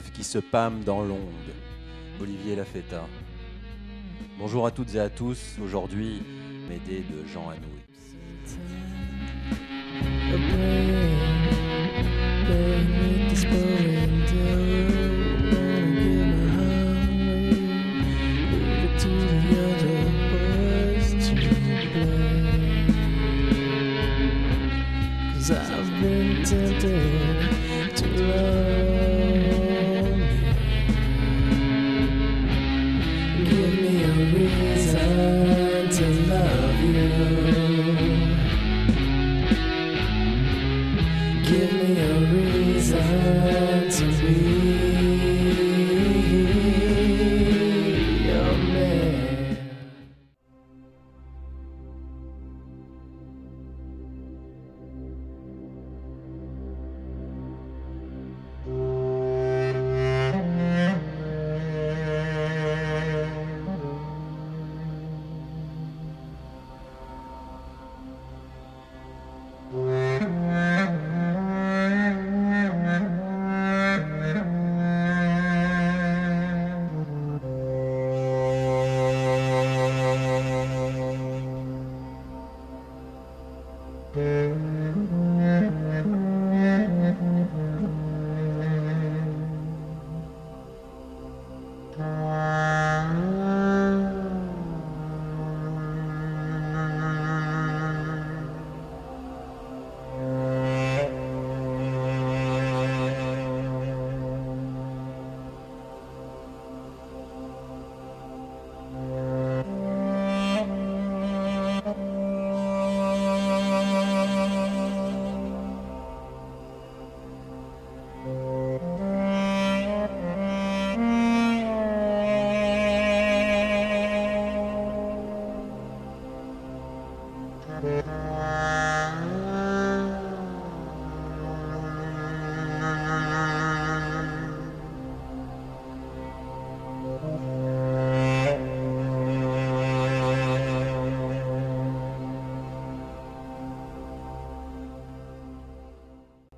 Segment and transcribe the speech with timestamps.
[0.00, 1.18] Qui se pâment dans l'onde.
[2.20, 3.06] Olivier Lafetta.
[4.38, 5.56] Bonjour à toutes et à tous.
[5.62, 6.22] Aujourd'hui,
[6.68, 7.82] m'aider de Jean Anouilh.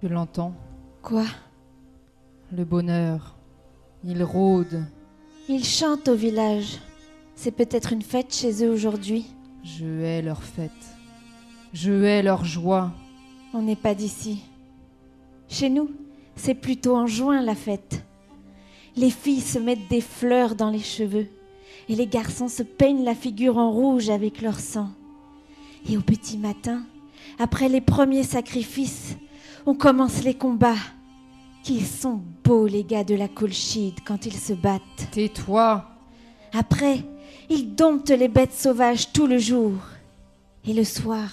[0.04, 0.52] Je l'entends,
[1.00, 1.24] Quoi?
[2.52, 3.38] Le bonheur.
[4.04, 4.84] Il rôde.
[5.48, 6.78] Ils chantent au village.
[7.34, 9.24] C'est peut-être une fête chez eux aujourd'hui.
[9.62, 10.70] Je hais leur fête.
[11.72, 12.92] Je hais leur joie.
[13.54, 14.42] On n'est pas d'ici.
[15.48, 15.88] Chez nous,
[16.36, 18.04] c'est plutôt en juin la fête.
[18.96, 21.28] Les filles se mettent des fleurs dans les cheveux
[21.88, 24.90] et les garçons se peignent la figure en rouge avec leur sang.
[25.88, 26.84] Et au petit matin,
[27.38, 29.16] après les premiers sacrifices,
[29.66, 30.74] on commence les combats.
[31.62, 35.08] Qu'ils sont beaux les gars de la Colchide quand ils se battent.
[35.12, 35.84] Tais-toi.
[36.52, 37.02] Après,
[37.48, 39.72] ils domptent les bêtes sauvages tout le jour.
[40.66, 41.30] Et le soir,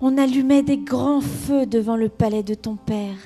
[0.00, 3.18] on allumait des grands feux devant le palais de ton père.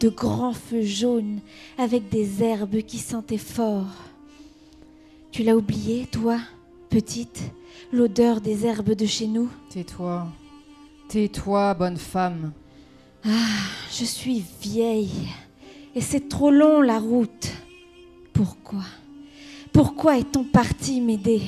[0.00, 1.40] De grands feux jaunes
[1.76, 4.04] avec des herbes qui sentaient fort.
[5.32, 6.38] Tu l'as oublié, toi,
[6.88, 7.42] petite,
[7.92, 9.50] l'odeur des herbes de chez nous?
[9.70, 10.28] Tais-toi.
[11.08, 12.52] Tais-toi, bonne femme.
[13.24, 15.28] Je suis vieille
[15.94, 17.50] et c'est trop long la route.
[18.32, 18.84] Pourquoi?
[19.72, 21.42] Pourquoi est-on parti m'aider?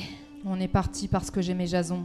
[0.45, 2.03] On est parti parce que j'aimais Jason.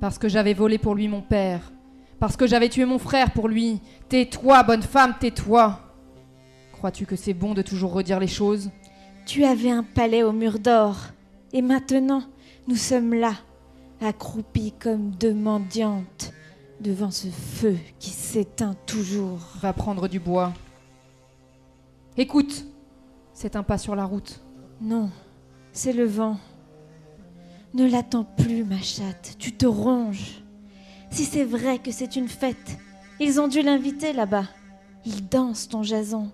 [0.00, 1.72] Parce que j'avais volé pour lui mon père.
[2.18, 3.80] Parce que j'avais tué mon frère pour lui.
[4.08, 5.80] Tais-toi, bonne femme, tais-toi.
[6.72, 8.70] Crois-tu que c'est bon de toujours redire les choses?
[9.26, 10.96] Tu avais un palais au mur d'or,
[11.52, 12.24] et maintenant
[12.66, 13.34] nous sommes là,
[14.00, 16.32] accroupis comme deux mendiantes,
[16.82, 19.38] devant ce feu qui s'éteint toujours.
[19.60, 20.52] Va prendre du bois.
[22.16, 22.66] Écoute,
[23.32, 24.42] c'est un pas sur la route.
[24.80, 25.10] Non,
[25.72, 26.38] c'est le vent.
[27.74, 30.42] Ne l'attends plus, ma chatte, tu te ronges.
[31.10, 32.78] Si c'est vrai que c'est une fête,
[33.20, 34.46] ils ont dû l'inviter là-bas.
[35.06, 36.30] Il danse, ton Jason.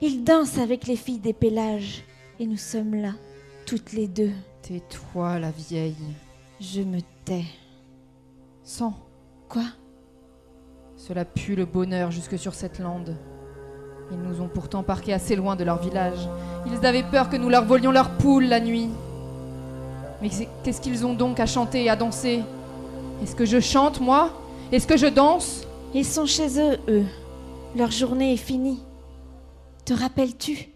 [0.00, 2.04] Il danse avec les filles des pélages.
[2.38, 3.12] Et nous sommes là,
[3.66, 4.32] toutes les deux.
[4.62, 5.94] Tais-toi, la vieille.
[6.60, 7.44] Je me tais.
[8.62, 8.94] Sang.
[9.48, 9.64] Quoi?
[11.06, 13.14] Cela pue le bonheur jusque sur cette lande.
[14.10, 16.30] Ils nous ont pourtant parqués assez loin de leur village.
[16.66, 18.88] Ils avaient peur que nous leur volions leurs poules la nuit.
[20.22, 20.30] Mais
[20.62, 22.40] qu'est-ce qu'ils ont donc à chanter et à danser?
[23.22, 24.30] Est-ce que je chante, moi?
[24.72, 25.66] Est-ce que je danse?
[25.92, 27.04] Ils sont chez eux, eux.
[27.76, 28.80] Leur journée est finie.
[29.84, 30.70] Te rappelles-tu?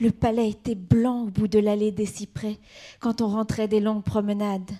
[0.00, 2.56] Le palais était blanc au bout de l'allée des cyprès
[3.00, 4.70] quand on rentrait des longues promenades.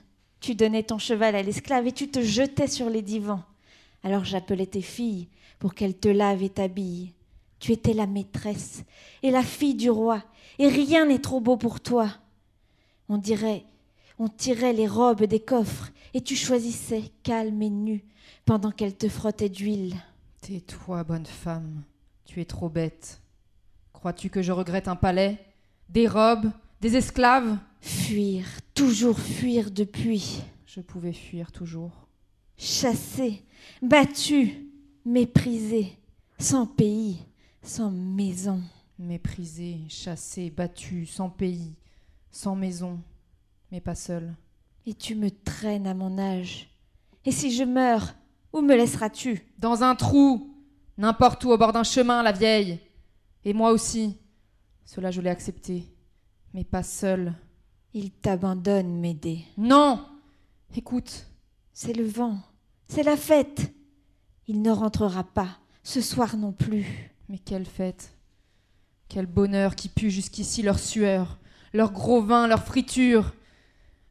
[0.41, 3.43] Tu donnais ton cheval à l'esclave et tu te jetais sur les divans.
[4.02, 5.28] Alors j'appelais tes filles
[5.58, 7.12] pour qu'elles te lavent et t'habillent.
[7.58, 8.84] Tu étais la maîtresse
[9.22, 10.22] et la fille du roi,
[10.58, 12.08] et rien n'est trop beau pour toi.
[13.08, 13.64] On dirait,
[14.18, 18.04] on tirait les robes des coffres, et tu choisissais, calme et nue,
[18.44, 19.96] pendant qu'elle te frottait d'huile.
[20.40, 21.82] Tais-toi, bonne femme.
[22.24, 23.20] Tu es trop bête.
[23.92, 25.38] Crois-tu que je regrette un palais
[25.88, 26.50] Des robes
[26.80, 27.58] Des esclaves?
[27.80, 30.42] Fuir, toujours fuir depuis.
[30.66, 32.07] Je pouvais fuir toujours.
[32.58, 33.44] Chassé,
[33.81, 34.66] battu,
[35.05, 35.96] méprisé,
[36.38, 37.19] sans pays,
[37.62, 38.60] sans maison.
[38.99, 41.76] Méprisé, chassé, battu, sans pays,
[42.32, 43.00] sans maison,
[43.70, 44.34] mais pas seul.
[44.87, 46.69] Et tu me traînes à mon âge.
[47.25, 48.14] Et si je meurs,
[48.52, 49.44] où me laisseras-tu?
[49.58, 50.55] Dans un trou
[50.96, 52.81] N'importe où au bord d'un chemin, la vieille
[53.44, 54.16] Et moi aussi.
[54.84, 55.84] Cela je l'ai accepté.
[56.55, 57.34] Mais pas seul.
[57.94, 59.44] Il t'abandonne, Médée.
[59.56, 60.05] Non
[60.75, 61.26] Écoute,
[61.72, 62.40] C'est le vent,
[62.88, 63.73] c'est la fête.
[64.46, 66.87] Il ne rentrera pas, ce soir non plus.
[67.29, 68.12] mais quelle fête
[69.08, 71.38] Quel bonheur qui pue jusqu'ici leur sueur,
[71.73, 73.35] leur gros vin, leur friture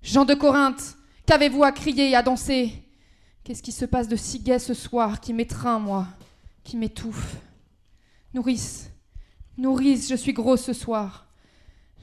[0.04, 0.96] Jean de Corinthe,
[1.26, 2.72] qu'avez-vous à crier et à danser?
[3.44, 6.08] Qu'est-ce qui se passe de si gai ce soir qui m'étreint, moi,
[6.64, 7.38] qui m'étouffe?
[8.34, 8.92] Nourrice,
[9.58, 11.28] nourrice, je suis grosse ce soir.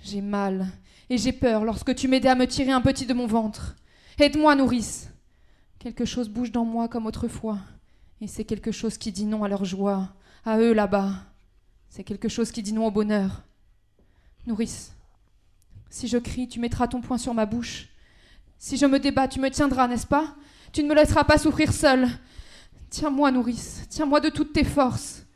[0.02, 0.66] J'ai mal
[1.08, 3.76] et j'ai peur lorsque tu m'aidais à me tirer un petit de mon ventre.
[4.18, 5.13] Aide-moi, nourrice.
[5.84, 7.58] Quelque chose bouge dans moi comme autrefois.
[8.22, 11.12] Et c'est quelque chose qui dit non à leur joie, à eux là-bas.
[11.90, 13.42] C'est quelque chose qui dit non au bonheur.
[14.46, 14.94] Nourrice,
[15.90, 17.90] si je crie, tu mettras ton poing sur ma bouche.
[18.56, 20.34] Si je me débat, tu me tiendras, n'est-ce pas?
[20.72, 22.08] Tu ne me laisseras pas souffrir seule.
[22.88, 25.26] Tiens-moi, nourrice, tiens-moi de toutes tes forces.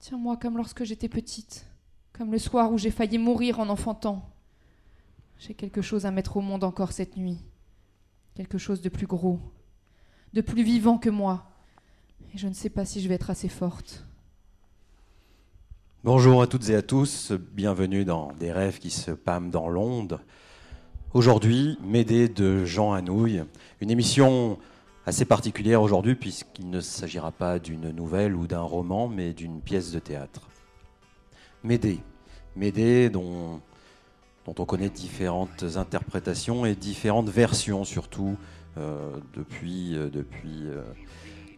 [0.00, 1.66] Tiens-moi comme lorsque j'étais petite,
[2.12, 4.28] comme le soir où j'ai failli mourir en enfantant.
[5.38, 7.38] J'ai quelque chose à mettre au monde encore cette nuit.
[8.34, 9.38] Quelque chose de plus gros,
[10.34, 11.44] de plus vivant que moi.
[12.34, 14.04] Et je ne sais pas si je vais être assez forte.
[16.02, 20.18] Bonjour à toutes et à tous, bienvenue dans Des rêves qui se pâment dans l'onde.
[21.12, 23.44] Aujourd'hui, Médée de Jean Anouilh,
[23.80, 24.58] une émission
[25.06, 29.92] assez particulière aujourd'hui puisqu'il ne s'agira pas d'une nouvelle ou d'un roman, mais d'une pièce
[29.92, 30.48] de théâtre.
[31.62, 32.00] Médée,
[32.56, 33.60] Médée dont,
[34.48, 38.36] on connaît différentes interprétations et différentes versions surtout
[38.76, 40.82] depuis, euh, depuis euh,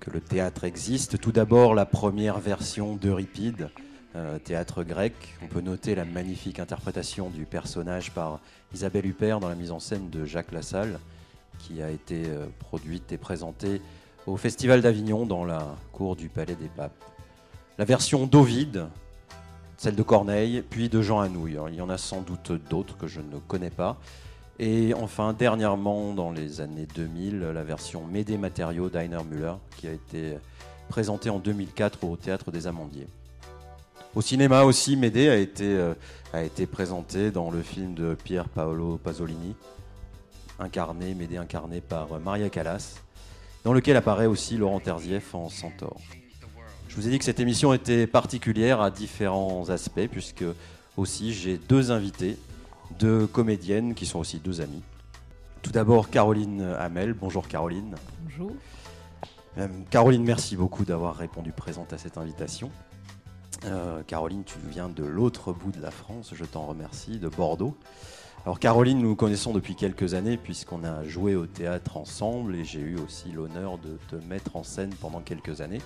[0.00, 1.18] que le théâtre existe.
[1.20, 3.70] Tout d'abord la première version d'Euripide,
[4.16, 5.12] euh, théâtre grec.
[5.42, 8.40] On peut noter la magnifique interprétation du personnage par
[8.72, 11.00] Isabelle Huppert dans la mise en scène de Jacques Lassalle,
[11.58, 13.82] qui a été euh, produite et présentée
[14.26, 17.04] au Festival d'Avignon dans la cour du Palais des Papes.
[17.76, 18.86] La version d'Ovide,
[19.76, 21.58] celle de Corneille, puis de Jean Anouilh.
[21.68, 23.98] Il y en a sans doute d'autres que je ne connais pas.
[24.58, 29.92] Et enfin, dernièrement, dans les années 2000, la version Médée Matériaux d'Heiner Müller, qui a
[29.92, 30.38] été
[30.88, 33.08] présentée en 2004 au Théâtre des Amandiers.
[34.14, 35.92] Au cinéma aussi, Médée a été, euh,
[36.32, 39.54] a été présenté dans le film de Pier Paolo Pasolini,
[40.58, 42.94] incarné, Médée incarné par Maria Callas,
[43.62, 46.00] dans lequel apparaît aussi Laurent Terzieff en centaure.
[46.88, 50.44] Je vous ai dit que cette émission était particulière à différents aspects, puisque
[50.96, 52.38] aussi j'ai deux invités,
[52.98, 54.82] deux comédiennes qui sont aussi deux amies.
[55.62, 57.14] Tout d'abord Caroline Hamel.
[57.14, 57.94] Bonjour Caroline.
[58.22, 58.52] Bonjour.
[59.58, 62.70] Euh, Caroline, merci beaucoup d'avoir répondu présente à cette invitation.
[63.64, 67.74] Euh, Caroline, tu viens de l'autre bout de la France, je t'en remercie, de Bordeaux.
[68.44, 72.64] Alors Caroline, nous nous connaissons depuis quelques années puisqu'on a joué au théâtre ensemble et
[72.64, 75.80] j'ai eu aussi l'honneur de te mettre en scène pendant quelques années.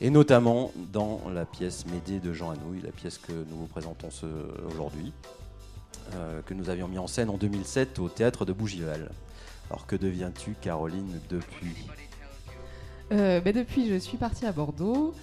[0.00, 4.08] Et notamment dans la pièce Médée de Jean Anouilh, la pièce que nous vous présentons
[4.68, 5.12] aujourd'hui,
[6.46, 9.10] que nous avions mis en scène en 2007 au théâtre de Bougival.
[9.70, 11.76] Alors que deviens-tu Caroline depuis?
[13.12, 15.14] Euh, ben depuis, je suis partie à Bordeaux.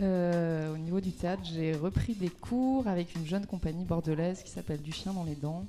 [0.00, 4.50] Euh, au niveau du théâtre, j'ai repris des cours avec une jeune compagnie bordelaise qui
[4.50, 5.66] s'appelle Du chien dans les dents,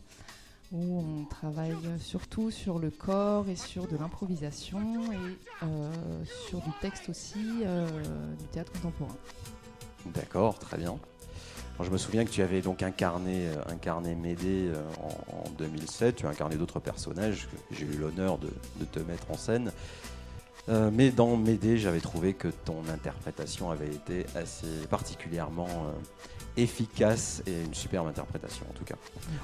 [0.72, 5.92] où on travaille surtout sur le corps et sur de l'improvisation et euh,
[6.48, 7.88] sur du texte aussi, euh,
[8.40, 9.16] du théâtre contemporain.
[10.08, 10.98] D'accord, très bien.
[11.76, 15.50] Alors, je me souviens que tu avais donc incarné, euh, incarné Médée euh, en, en
[15.58, 16.16] 2007.
[16.16, 19.72] Tu as incarné d'autres personnages que j'ai eu l'honneur de, de te mettre en scène.
[20.68, 25.92] Euh, mais dans Médée, j'avais trouvé que ton interprétation avait été assez particulièrement euh,
[26.58, 28.96] efficace et une superbe interprétation en tout cas.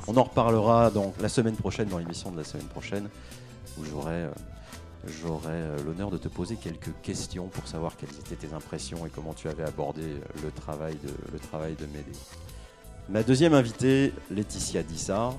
[0.08, 3.10] On en reparlera dans, la semaine prochaine, dans l'émission de la semaine prochaine,
[3.78, 4.26] où j'aurai
[5.08, 9.10] j'aurai, euh, l'honneur de te poser quelques questions pour savoir quelles étaient tes impressions et
[9.10, 12.18] comment tu avais abordé euh, le travail de, le travail de Médée.
[13.10, 15.36] Ma deuxième invitée, Laetitia Dissart.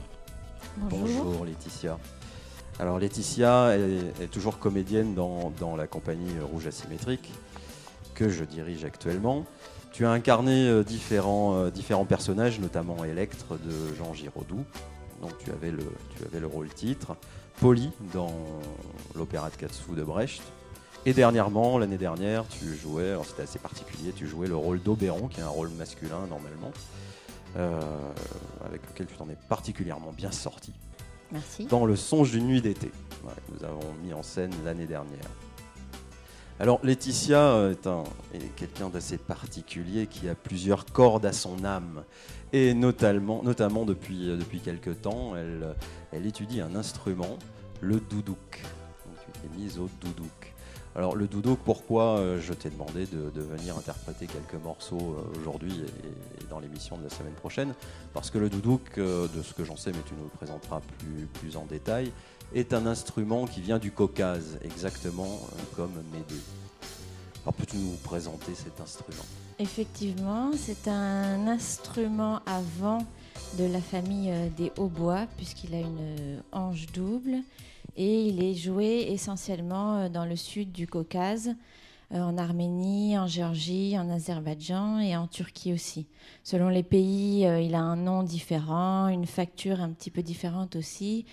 [0.77, 1.99] Bonjour Laetitia.
[2.79, 7.31] Alors Laetitia est, est toujours comédienne dans, dans la compagnie Rouge Asymétrique
[8.15, 9.47] que je dirige actuellement.
[9.93, 14.65] Tu as incarné euh, différents, différents personnages, notamment Electre de Jean Giraudoux.
[15.21, 15.85] Donc tu avais le,
[16.17, 17.17] tu avais le rôle titre.
[17.61, 18.33] Polly dans
[19.15, 20.43] l'opéra de Katsu de Brecht.
[21.05, 25.27] Et dernièrement, l'année dernière, tu jouais, alors c'était assez particulier, tu jouais le rôle d'Oberon,
[25.27, 26.71] qui est un rôle masculin normalement,
[27.57, 27.81] euh,
[28.65, 30.73] avec lequel tu t'en es particulièrement bien sorti
[31.33, 31.67] Merci.
[31.67, 32.93] dans le songe d'une nuit d'été.
[33.25, 35.29] Ouais, que nous avons mis en scène l'année dernière.
[36.63, 41.65] Alors Laetitia euh, est, un- est quelqu'un d'assez particulier qui a plusieurs cordes à son
[41.65, 42.05] âme.
[42.53, 43.43] Et notamment,
[43.85, 45.73] depuis, euh, depuis quelque temps, elle, euh,
[46.13, 47.37] elle étudie un instrument,
[47.81, 48.63] le doudouk.
[49.07, 50.55] Donc tu mise au doudouk.
[50.95, 56.47] Alors le doudouk, pourquoi je t'ai demandé de, venir interpréter quelques morceaux aujourd'hui et, et
[56.49, 57.75] dans l'émission de la semaine prochaine?
[58.13, 60.83] Parce que le doudouk, de ce que j'en sais, mais tu nous le présenteras
[61.41, 62.13] plus en détail,
[62.55, 66.41] est un instrument qui vient du Caucase, exactement euh, comme Médée.
[67.45, 69.25] Alors peux-tu nous présenter cet instrument?
[69.59, 73.05] Effectivement, c'est un instrument avant
[73.59, 77.39] de la famille euh, des hautbois, puisqu'il a une euh, hanche double
[77.97, 81.55] et il est joué essentiellement dans le sud du Caucase,
[82.11, 86.07] en Arménie, en Géorgie, en Azerbaïdjan et en Turquie aussi.
[86.43, 91.27] Selon les pays, il a un nom différent, une facture un petit peu différente aussi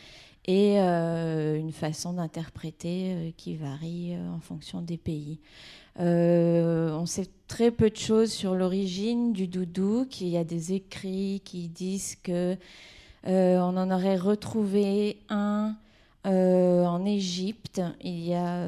[0.49, 5.39] et euh, une façon d'interpréter euh, qui varie euh, en fonction des pays.
[5.99, 10.21] On sait très peu de choses sur l'origine du doudouk.
[10.21, 12.57] Il y a des écrits qui disent que
[13.27, 15.75] euh, on en aurait retrouvé un
[16.25, 17.81] en Égypte.
[18.01, 18.65] Il y a,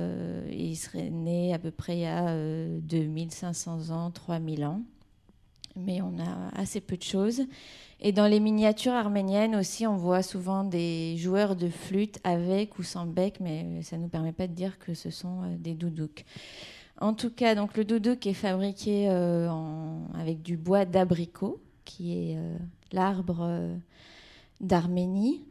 [0.52, 4.82] il serait né à peu près il y a euh, 2500 ans, 3000 ans.
[5.76, 7.42] Mais on a assez peu de choses.
[8.04, 12.84] Et dans les miniatures arméniennes aussi, on voit souvent des joueurs de flûte avec ou
[12.84, 15.76] sans bec, mais ça ne nous permet pas de dire que ce sont euh, des
[15.76, 16.26] doudouks.
[17.00, 22.14] En tout cas, donc le doudouk est fabriqué euh, en- avec du bois d'abricot, qui
[22.32, 22.58] est euh,
[22.92, 23.76] l'arbre euh,
[24.62, 25.42] d'Arménie,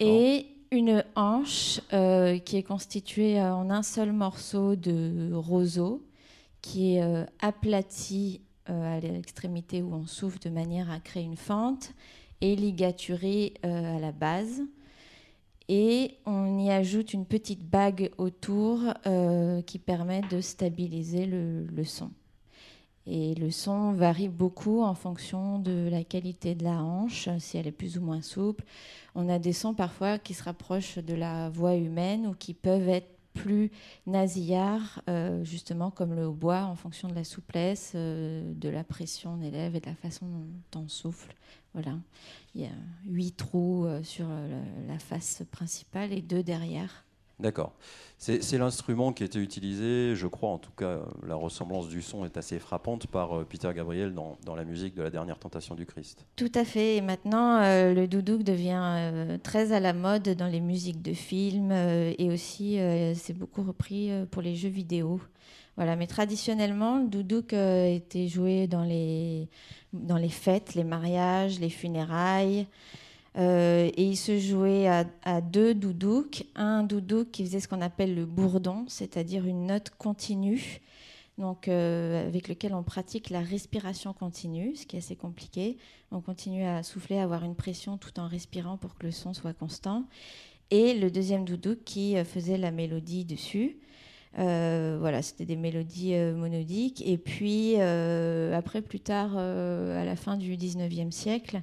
[0.00, 6.02] et une hanche qui est constituée en un seul morceau de roseau,
[6.62, 11.92] qui est aplati à l'extrémité où on souffle de manière à créer une fente,
[12.42, 14.62] et ligaturé euh, à la base.
[15.68, 21.84] Et on y ajoute une petite bague autour euh, qui permet de stabiliser le, le
[21.84, 22.10] son.
[23.06, 27.66] Et le son varie beaucoup en fonction de la qualité de la hanche, si elle
[27.66, 28.64] est plus ou moins souple.
[29.14, 32.88] On a des sons parfois qui se rapprochent de la voix humaine ou qui peuvent
[32.88, 33.70] être plus
[34.06, 39.36] nasillards, euh, justement comme le hautbois, en fonction de la souplesse, euh, de la pression
[39.36, 40.26] des lèvres et de la façon
[40.72, 41.34] dont on souffle.
[41.74, 41.98] Voilà.
[42.54, 42.72] Il y a
[43.06, 44.26] huit trous euh, sur
[44.88, 47.04] la face principale et deux derrière.
[47.38, 47.72] D'accord.
[48.18, 52.36] C'est l'instrument qui était utilisé, je crois, en tout cas, la ressemblance du son est
[52.36, 56.24] assez frappante par euh, Peter Gabriel dans, la musique de la dernière tentation du Christ.
[56.36, 56.98] Tout à fait.
[56.98, 61.14] Et maintenant, euh, le doudouk devient euh, très à la mode dans les musiques de
[61.14, 62.78] films et aussi
[63.16, 65.20] c'est beaucoup repris pour les jeux vidéo.
[65.76, 65.96] Voilà.
[65.96, 69.48] Mais traditionnellement, le doudouk était joué dans les,
[69.92, 72.68] dans les fêtes, les mariages, les funérailles.
[73.38, 76.44] Euh, et il se jouait à, deux doudouks.
[76.54, 80.80] Un doudouk qui faisait ce qu'on appelle le bourdon, c'est-à-dire une note continue,
[81.38, 85.78] donc euh, avec lequel on pratique la respiration continue, ce qui est assez compliqué.
[86.10, 89.32] On continue à souffler, à avoir une pression tout en respirant pour que le son
[89.32, 90.04] soit constant.
[90.70, 93.78] Et le deuxième doudouk qui euh, faisait la mélodie dessus.
[94.34, 97.02] Voilà, c'était des mélodies monodiques.
[97.06, 101.60] Et puis, après, plus tard, à la fin du 19e siècle,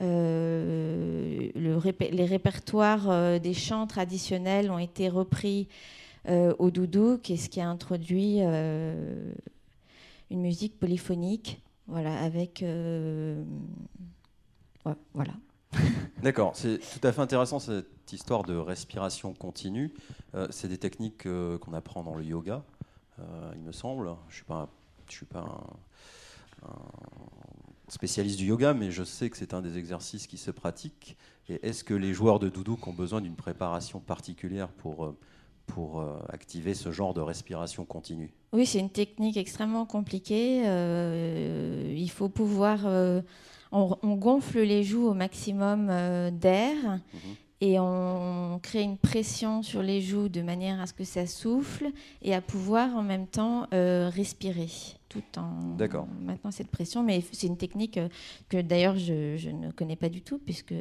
[0.00, 5.68] euh, le répé- les répertoires euh, des chants traditionnels ont été repris
[6.28, 9.32] euh, au doudouk, et ce qui a introduit euh,
[10.30, 13.42] une musique polyphonique, voilà, avec euh,
[14.84, 15.32] ouais, voilà.
[16.22, 19.92] D'accord, c'est tout à fait intéressant cette histoire de respiration continue.
[20.34, 22.62] Euh, c'est des techniques euh, qu'on apprend dans le yoga,
[23.18, 24.10] euh, il me semble.
[24.28, 24.68] Je suis pas,
[25.08, 27.37] je suis pas un, un
[27.88, 31.16] spécialiste du yoga, mais je sais que c'est un des exercices qui se pratique.
[31.48, 35.16] Et est-ce que les joueurs de doudouk ont besoin d'une préparation particulière pour euh,
[35.66, 38.32] pour euh, activer ce genre de respiration continue?
[38.54, 40.62] Oui, c'est une technique extrêmement compliquée.
[40.66, 42.86] euh, il faut pouvoir.
[42.86, 43.20] euh,
[43.70, 46.74] on, on gonfle les joues au maximum euh, d'air
[47.12, 47.34] Mhm.
[47.60, 51.88] Et on crée une pression sur les joues de manière à ce que ça souffle
[52.22, 54.68] et à pouvoir en même temps euh, respirer
[55.08, 56.06] tout en D'accord.
[56.20, 57.02] maintenant cette pression.
[57.02, 58.08] Mais c'est une technique euh,
[58.48, 60.74] que d'ailleurs je, je ne connais pas du tout puisque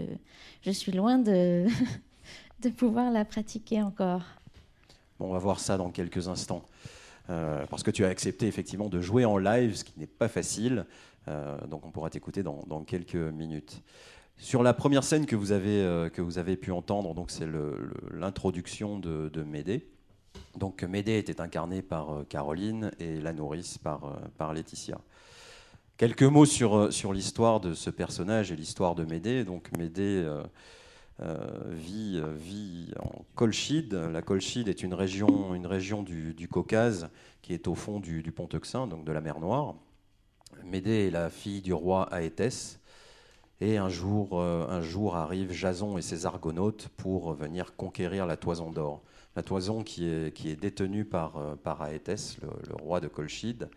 [0.61, 1.65] je suis loin de,
[2.61, 4.21] de pouvoir la pratiquer encore.
[5.19, 6.63] Bon, on va voir ça dans quelques instants.
[7.29, 10.27] euh, parce que tu as accepté effectivement de jouer en live, ce qui n'est pas
[10.27, 10.85] facile.
[11.27, 13.81] Euh, donc on pourra t'écouter dans, dans quelques minutes.
[14.39, 16.09] Sur la première scène que vous avez, euh,
[16.61, 17.47] pu entendre, c'est
[18.13, 19.89] l'introduction de, Médée.
[20.55, 24.99] Donc Médée était incarnée par euh, Caroline et la nourrice par, euh, Laetitia.
[25.97, 29.43] Quelques mots sur, l'histoire de ce personnage et l'histoire de Médée.
[29.43, 30.23] Donc Médée
[31.71, 32.21] vit,
[32.99, 33.95] en Colchide.
[33.95, 37.09] La Colchide est une région, du Caucase
[37.41, 39.73] qui est au fond du, du Pont Euxin, donc de la mer Noire.
[40.63, 42.79] Médée est la fille du roi Aétès.
[43.59, 48.37] Et un jour, euh, un jour arrivent Jason et ses argonautes pour venir conquérir la
[48.37, 49.01] toison d'or.
[49.35, 53.69] La toison qui est, qui est détenue par, euh, par le, roi de Colchide.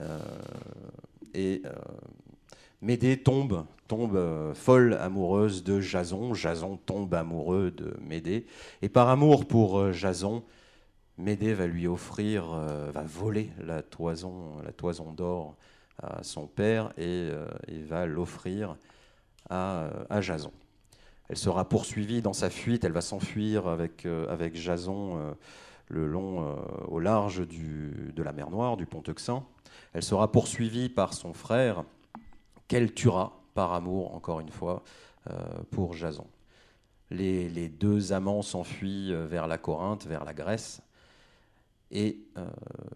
[0.00, 0.18] Euh,
[1.32, 1.62] et
[2.80, 6.34] Médée tombe, tombe folle amoureuse de Jason.
[6.34, 8.46] Jason tombe amoureux de Médée.
[8.82, 10.44] Et par amour pour Jason,
[11.16, 12.46] Médée va lui offrir,
[12.92, 15.56] va voler la toison, la toison d'or
[16.00, 17.30] à son père et,
[17.66, 18.76] et va l'offrir
[19.50, 20.52] à, euh, à Jason.
[21.28, 25.32] Elle sera poursuivie dans sa fuite, elle va s'enfuir avec, euh, avec Jason euh,
[25.88, 26.56] le long,
[26.88, 29.44] au large du- de la mer Noire, du pont Euxin.
[29.92, 31.84] Elle sera poursuivie par son frère,
[32.68, 34.82] qu'elle tuera par amour, encore une fois,
[35.70, 36.26] pour Jason.
[37.10, 40.80] Les, les deux amants s'enfuient vers la Corinthe, vers la Grèce,
[41.90, 42.18] et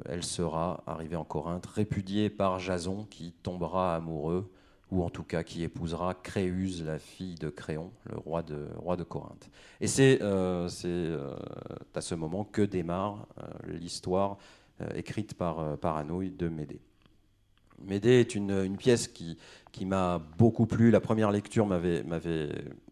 [0.07, 4.51] elle sera, arrivée en Corinthe, répudiée par Jason, qui tombera amoureux,
[4.91, 9.51] ou en tout cas qui épousera Créuse, la fille de Créon, le roi de, Corinthe.
[9.81, 11.37] Et c'est euh, euh,
[11.95, 14.39] à ce moment que démarre euh, l'histoire
[14.95, 16.81] écrite par, par Anouilh de Médée.
[17.85, 19.37] Médée est une, pièce qui,
[19.85, 20.93] m'a beaucoup plu.
[20.93, 22.05] La première lecture m'avait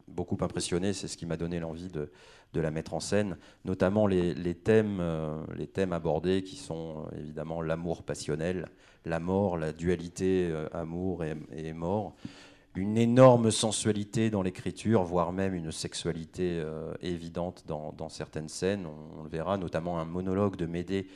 [0.09, 0.93] beaucoup impressionné.
[0.93, 2.11] C'est ce qui m'a donné l'envie de,
[2.55, 5.00] la mettre en scène, notamment les, thèmes,
[5.93, 8.69] abordés qui sont évidemment l'amour passionnel,
[9.06, 12.14] la mort, la dualité euh, amour et, mort,
[12.75, 18.86] une énorme sensualité dans l'écriture, voire même une sexualité euh, évidente dans, certaines scènes.
[18.86, 21.06] On, le verra, notamment un monologue de Médée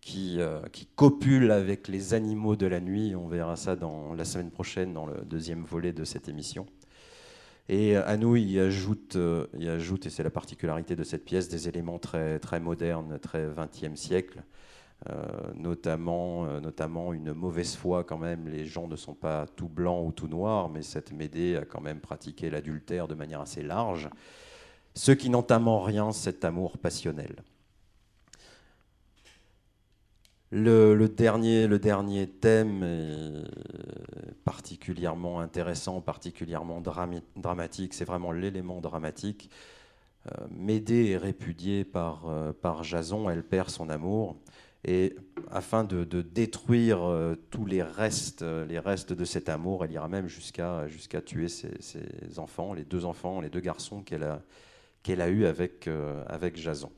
[0.00, 3.14] qui, euh, qui copule avec les animaux de la nuit.
[3.14, 6.66] On verra ça dans la semaine prochaine dans le deuxième volet de cette émission.
[7.68, 12.38] Et Anouilh y ajoute, ajoute, et c'est la particularité de cette pièce, des éléments très,
[12.38, 14.42] très modernes, très 20e siècle,
[15.54, 18.48] notamment, euh, notamment une mauvaise foi quand même.
[18.48, 21.80] Les gens ne sont pas tout blancs ou tout noirs, mais cette Médée a quand
[21.80, 24.08] même pratiqué l'adultère de manière assez large,
[24.94, 27.36] ce qui n'entame en rien cet amour passionnel.
[30.50, 36.80] Le, dernier, thème est particulièrement intéressant, particulièrement
[37.36, 37.92] dramatique.
[37.92, 39.50] C'est vraiment l'élément dramatique.
[40.26, 44.36] Euh, Médée est répudiée euh, par Jason, elle perd son amour.
[44.84, 45.16] Et
[45.50, 49.92] afin de, de détruire euh, tous les restes, euh, les restes de cet amour, elle
[49.92, 50.86] ira même jusqu'à
[51.24, 54.42] tuer ses, ses enfants, les deux enfants, les deux garçons qu'elle a,
[55.02, 56.90] qu'elle a eus avec, euh, avec Jason.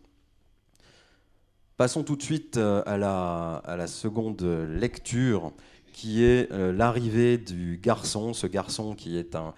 [1.77, 5.53] Passons tout de suite à la, à la seconde lecture,
[5.92, 9.53] qui est l'arrivée du garçon, ce garçon qui est un,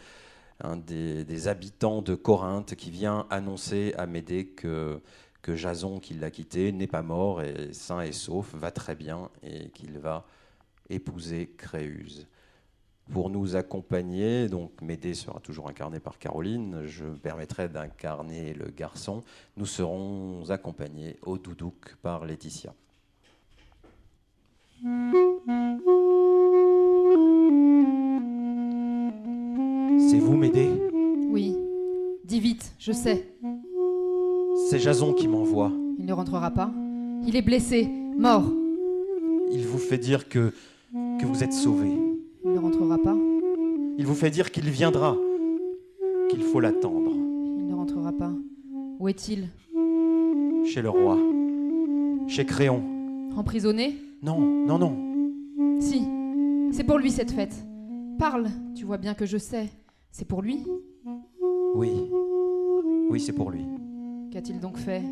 [0.65, 5.01] un des, des habitants de Corinthe, qui vient annoncer à Médée que,
[5.49, 9.31] que Jason, qui l'a quitté, n'est pas mort, et sain et sauf, va très bien,
[9.43, 10.27] et qu'il va
[10.91, 12.27] épouser Créuse.
[13.11, 18.67] Pour nous accompagner, donc Médée sera toujours incarnée par Caroline, je me permettrai d'incarner le
[18.67, 19.23] garçon.
[19.57, 22.75] Nous serons accompagnés au doudouk par Laetitia.
[30.11, 30.69] C'est vous, Médée?
[31.31, 31.57] Oui.
[32.23, 33.33] Dis vite, je sais.
[34.71, 35.73] C'est Jason qui m'envoie.
[35.99, 36.71] Il ne rentrera pas.
[37.27, 38.53] Il est blessé, mort.
[39.51, 40.53] Il vous fait dire que,
[40.93, 41.89] que vous êtes sauvé.
[42.45, 43.17] Il ne rentrera pas.
[43.97, 45.17] Il vous fait dire qu'il viendra,
[46.29, 47.13] qu'il faut l'attendre
[47.57, 48.31] Il ne rentrera pas.
[49.01, 49.49] Où est-il?
[50.67, 51.17] Chez le roi,
[52.27, 52.83] chez Créon.
[53.39, 53.97] Emprisonné?
[54.23, 55.81] Non, non, non.
[55.81, 56.03] Si.
[56.73, 57.57] C'est pour lui cette fête.
[58.19, 59.71] Parle, tu vois bien que je sais.
[60.11, 60.63] C'est pour lui?
[61.75, 61.91] Oui,
[63.09, 63.65] oui, c'est pour lui.
[64.31, 65.03] Qu'a-t-il donc fait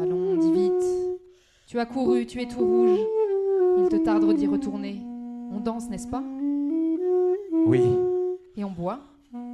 [0.00, 1.20] Allons, dis vite.
[1.66, 2.98] Tu as couru, tu es tout rouge.
[3.78, 5.00] Il te tarde d'y retourner.
[5.52, 6.22] On danse, n'est-ce pas
[7.66, 7.82] Oui,
[8.56, 9.00] Et on boit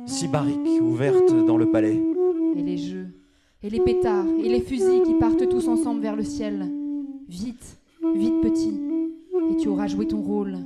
[0.06, 2.00] six barriques ouvertes dans le palais.
[2.54, 3.08] Et les jeux,
[3.62, 6.70] et les pétards, et les fusils qui partent tous ensemble vers le ciel.
[7.28, 7.78] Vite,
[8.14, 8.78] vite petit,
[9.50, 10.56] et tu auras joué ton rôle.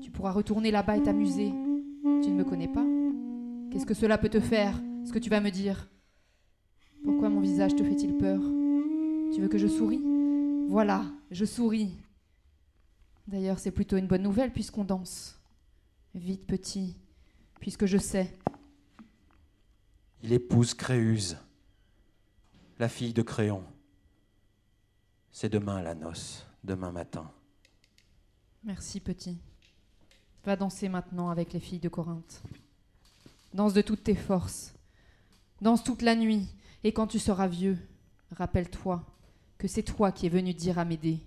[0.00, 1.52] Tu pourras retourner là-bas et t'amuser.
[2.22, 2.84] Tu ne me connais pas?
[3.70, 5.88] Qu'est-ce que cela peut te faire, ce que tu vas me dire?
[7.04, 8.40] Pourquoi mon visage te fait-il peur?
[9.32, 10.02] Tu veux que je sourie?
[10.68, 11.96] Voilà, je souris.
[13.26, 15.40] D'ailleurs, c'est plutôt une bonne nouvelle puisqu'on danse.
[16.14, 16.96] Vite, petit,
[17.60, 18.36] puisque je sais.
[20.22, 21.38] Il épouse Créuse,
[22.78, 23.64] la fille de Créon.
[25.30, 27.30] C'est demain la noce, demain matin.
[28.64, 29.38] Merci, petit.
[30.44, 32.42] Va danser maintenant avec les filles de Corinthe.
[33.54, 34.74] Danse de toutes tes forces.
[35.60, 36.48] Danse toute la nuit.
[36.84, 37.78] Et quand tu seras vieux,
[38.32, 39.04] rappelle-toi
[39.58, 41.20] que c'est toi qui es venu dire à Médée.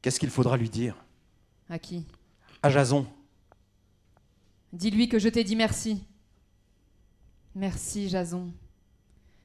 [0.00, 0.96] Qu'est-ce qu'il faudra lui dire?
[1.68, 2.06] À qui?
[2.62, 3.06] À Jason.
[4.72, 6.04] Dis-lui que je t'ai dit merci.
[7.54, 8.52] Merci, Jason.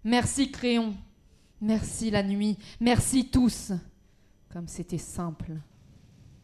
[0.04, 0.96] Merci, Créon.
[1.62, 2.58] Merci, la nuit.
[2.80, 3.72] Merci, tous.
[4.50, 5.54] Comme c'était simple.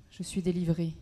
[0.10, 0.94] Je suis délivrée.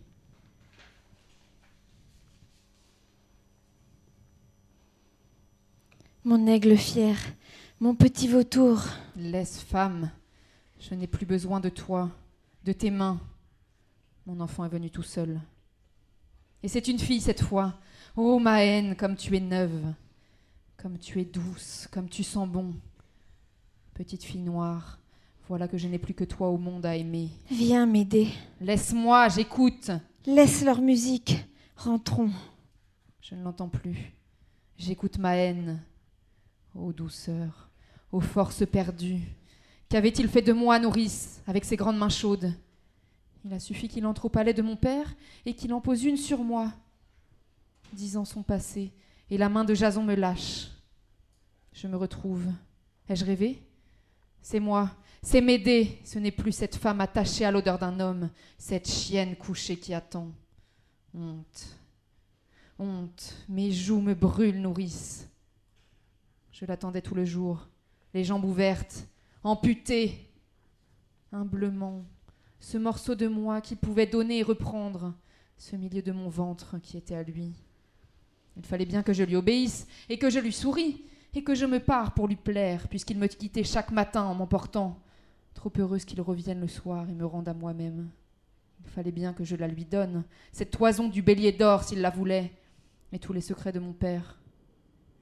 [6.27, 7.15] Mon aigle fier,
[7.79, 8.83] mon petit vautour,
[9.15, 10.11] Laisse, femme.
[10.77, 12.11] Je n'ai plus besoin de toi,
[12.65, 13.21] de tes mains.
[14.25, 15.39] Mon enfant est venu tout seul.
[16.61, 17.79] Et c'est une fille cette fois.
[18.17, 19.93] Oh, ma haine, comme tu es neuve,
[20.75, 22.75] comme tu es douce, comme tu sens bon.
[23.93, 24.99] Petite fille noire,
[25.47, 27.29] voilà que je n'ai plus que toi au monde à aimer.
[27.49, 28.27] viens m'aider.
[28.59, 29.91] Laisse-moi, j'écoute.
[30.25, 31.37] Laisse leur musique.
[31.77, 32.31] Rentrons.
[33.21, 34.11] Je ne l'entends plus.
[34.77, 35.81] J'écoute ma haine.
[36.79, 37.69] Ô douceur,
[38.11, 39.21] ô force perdue,
[39.89, 42.53] qu'avait-il fait de moi, nourrice, avec ses grandes mains chaudes?
[43.43, 46.17] Il a suffi qu'il entre au palais de mon père et qu'il en pose une
[46.17, 46.71] sur moi.
[47.93, 48.91] Dix ans sont passés
[49.31, 50.67] et la main de Jason me lâche.
[51.73, 52.45] Je me retrouve.
[53.09, 53.59] Ai-je rêvé?
[54.41, 54.91] C'est moi,
[55.23, 55.99] c'est Médée.
[56.03, 60.31] Ce n'est plus cette femme attachée à l'odeur d'un homme, cette chienne couchée qui attend.
[61.15, 61.79] Honte.
[62.77, 65.27] Honte, mes joues me brûlent, nourrice.
[66.59, 67.67] Je l'attendais tout le jour,
[68.15, 69.07] les jambes ouvertes,
[69.43, 70.27] amputée.
[71.31, 72.03] Humblement,
[72.59, 75.13] ce morceau de moi qui pouvait donner et reprendre,
[75.55, 77.53] ce milieu de mon ventre qui était à lui.
[78.55, 81.67] Il fallait bien que je lui obéisse et que je lui souris et que je
[81.67, 84.99] me pare pour lui plaire, puisqu'il me quittait chaque matin en m'emportant,
[85.53, 88.09] trop heureuse qu'il revienne le soir et me rende à moi-même.
[88.83, 92.09] Il fallait bien que je la lui donne, cette toison du bélier d'or s'il la
[92.09, 92.51] voulait,
[93.11, 94.36] et tous les secrets de mon père,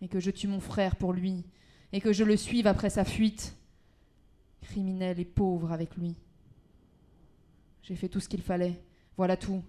[0.05, 1.43] et que je tue mon frère pour lui,
[1.91, 3.55] et que je le suive après sa fuite,
[4.61, 6.15] criminel et pauvre avec lui.
[7.81, 8.79] J'ai fait tout ce qu'il fallait,
[9.17, 9.63] voilà tout,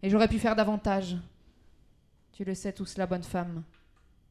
[0.00, 1.16] et j'aurais pu faire davantage.
[2.30, 3.64] Tu le sais tout cela, bonne femme.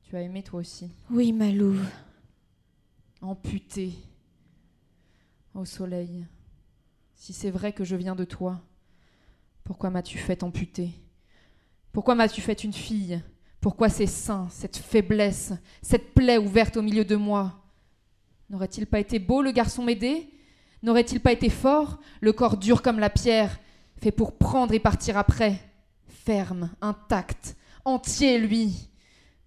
[0.04, 0.90] Tu as aimé toi aussi.
[1.12, 1.86] Oui, ma louve.
[3.22, 3.92] Amputé.
[5.54, 6.26] Au soleil,
[7.16, 8.62] si c'est vrai que je viens de toi,
[9.66, 10.92] pourquoi m'as-tu fait amputer?
[11.92, 13.22] Pourquoi m'as-tu fait une fille?
[13.62, 17.56] Pourquoi ces seins, cette faiblesse, cette plaie ouverte au milieu de moi?
[18.50, 20.30] N'aurait-il pas été beau le garçon m'aider?
[20.82, 23.60] N'aurait-il pas été fort, le corps dur comme la pierre,
[24.02, 25.60] fait pour prendre et partir après
[26.08, 28.90] Ferme, intact, entier, lui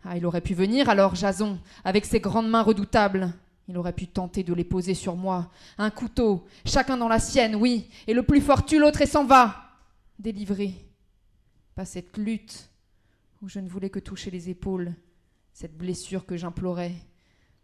[0.04, 3.32] Ah, il aurait pu venir alors, Jason, avec ses grandes mains redoutables.
[3.68, 5.50] Il aurait pu tenter de les poser sur moi.
[5.78, 9.24] Un couteau, chacun dans la sienne, oui, et le plus fort tue l'autre et s'en
[9.24, 9.56] va.
[10.18, 10.74] Délivré.
[11.74, 12.68] Pas cette lutte
[13.42, 14.94] où je ne voulais que toucher les épaules,
[15.52, 16.94] cette blessure que j'implorais.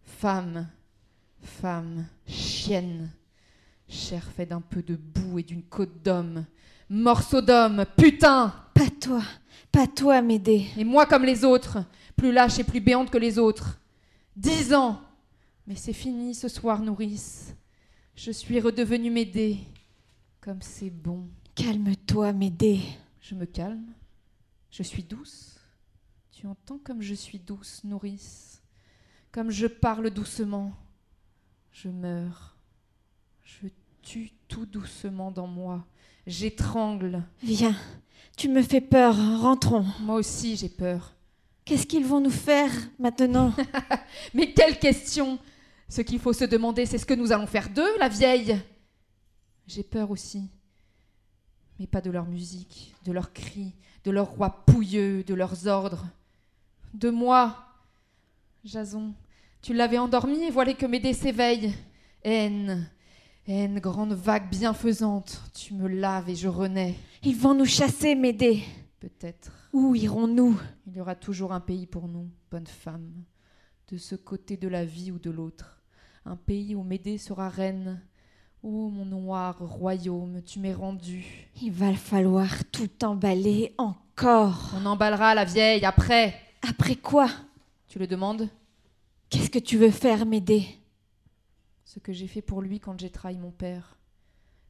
[0.03, 0.69] Femme,
[1.41, 3.11] femme, chienne,
[3.89, 6.45] chair faite d'un peu de boue et d'une côte d'homme,
[6.91, 9.23] morceau d'homme, putain Pas toi.
[9.71, 10.67] Pas toi, m'aider.
[10.77, 11.79] Et moi comme les autres,
[12.17, 13.79] plus lâche et plus béante que les autres.
[14.35, 15.01] Dix ans
[15.67, 17.55] Mais c'est fini ce soir, nourrice.
[18.17, 19.59] Je suis redevenue Médée.
[20.41, 21.29] Comme c'est bon.
[21.55, 22.81] Calme-toi, m'aider.
[23.21, 23.93] Je me calme.
[24.71, 25.58] Je suis douce.
[26.41, 28.63] Tu entends comme je suis douce, nourrice.
[29.33, 30.73] Comme je parle doucement.
[31.73, 32.57] Je meurs.
[33.43, 33.67] Je
[34.03, 35.85] tue tout doucement dans moi.
[36.29, 37.25] J'étrangle.
[37.43, 37.75] Viens.
[38.37, 39.17] Tu me fais peur.
[39.41, 39.85] Rentrons.
[39.99, 41.17] Moi aussi j'ai peur.
[41.65, 42.71] Qu'est-ce qu'ils vont nous faire
[43.01, 43.53] maintenant?
[44.33, 45.41] Mais quelle question
[45.89, 48.57] Ce qu'il faut se demander, c'est ce que nous allons faire d'eux, la vieille.
[49.67, 50.49] J'ai peur aussi.
[51.81, 53.75] Mais pas de leur musique, de leurs cris,
[54.05, 56.07] de leurs rois pouilleux, de leurs ordres.
[56.95, 57.57] De moi.
[58.65, 59.15] Jason,
[59.63, 61.73] tu l'avais endormi et voilà que Médée s'éveille.
[62.23, 62.91] Haine,
[63.47, 66.95] haine, grande vague bienfaisante, tu me laves et je renais.
[67.23, 68.63] Ils vont nous chasser, m'aider.
[69.01, 69.53] Peut-être.
[69.73, 70.61] Où irons-nous?
[70.87, 73.23] Il y aura toujours un pays pour nous, bonne femme,
[73.93, 75.83] de ce côté de la vie ou de l'autre.
[76.25, 78.03] Un pays où Médée sera reine.
[78.63, 81.49] Ô mon noir royaume, tu m'es rendu.
[81.63, 84.73] Il va falloir tout emballer encore.
[84.75, 86.35] On emballera la vieille après.
[86.63, 87.31] Après quoi
[87.89, 88.49] Tu le demandes
[89.31, 90.67] Qu'est-ce que tu veux faire, m'aider?
[91.85, 93.97] Ce que j'ai fait pour lui quand j'ai trahi mon père.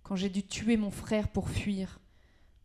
[0.03, 2.01] quand j'ai dû tuer mon frère pour fuir,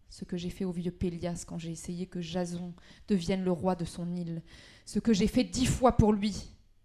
[0.09, 2.73] ce que j'ai fait au vieux Pélias quand j'ai essayé que Jason
[3.07, 4.41] devienne le roi de son île,
[4.85, 6.35] ce que j'ai fait dix fois pour lui,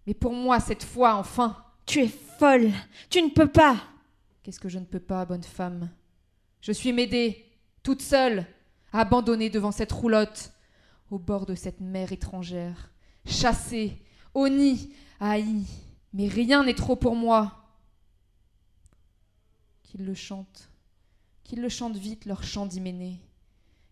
[0.07, 1.57] mais pour moi cette fois enfin.
[1.87, 2.71] Tu es folle.
[3.09, 3.77] Tu ne peux pas.
[4.43, 5.89] Qu'est-ce que je ne peux pas, bonne femme?
[6.61, 7.47] Je suis Médée,
[7.83, 8.45] toute seule,
[8.93, 10.53] abandonnée devant cette roulotte,
[11.11, 12.91] au bord de cette mer étrangère,
[13.25, 14.03] chassée,
[14.35, 15.65] honnie, haïe,
[16.13, 17.65] mais rien n'est trop pour moi.
[19.83, 20.71] Qu'ils le chantent,
[21.45, 23.21] qu'ils le chantent vite leur chant d'hyménée,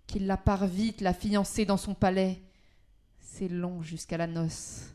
[0.06, 2.42] qu'ils la part vite la fiancée dans son palais.
[3.18, 4.94] C'est long jusqu'à la noce.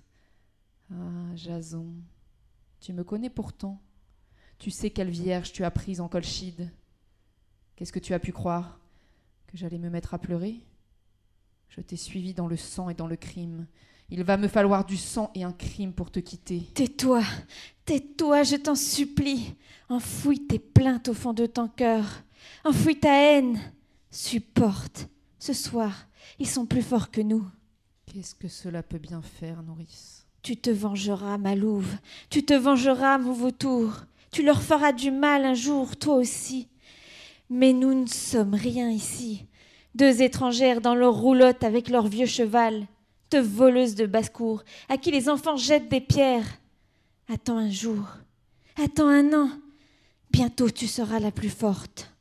[0.91, 1.87] Ah, Jason,
[2.79, 3.81] tu me connais pourtant.
[4.57, 6.71] Tu sais quelle vierge tu as prise en colchide.
[7.75, 8.79] Qu'est-ce que tu as pu croire?
[9.47, 10.61] Que j'allais me mettre à pleurer?
[11.71, 13.65] Je t'ai suivi dans le sang et dans le crime.
[14.09, 16.67] Il va me falloir du sang et un crime pour te quitter.
[16.73, 17.23] Tais-toi.
[17.85, 19.55] Tais-toi, je t'en supplie.
[19.87, 22.23] Enfouis tes plaintes au fond de ton cœur.
[22.65, 23.57] Enfouis ta haine.
[24.09, 25.07] Supporte.
[25.39, 26.07] Ce soir,
[26.39, 27.45] ils sont plus forts que nous.
[28.05, 31.95] Qu'est-ce que cela peut bien faire, nourrice Tu te vengeras, ma louve.
[32.29, 34.03] Tu te vengeras, mon vautour.
[34.29, 36.67] Tu leur feras du mal un jour, toi aussi.
[37.49, 39.45] Mais nous ne sommes rien ici.
[39.95, 42.85] Deux étrangères dans leur roulotte avec leur vieux cheval.
[43.29, 46.59] Deux voleuses de basse-cour à qui les enfants jettent des pierres.
[47.29, 48.03] Attends un jour.
[48.81, 49.49] Attends un an.
[50.31, 52.13] Bientôt tu seras la plus forte.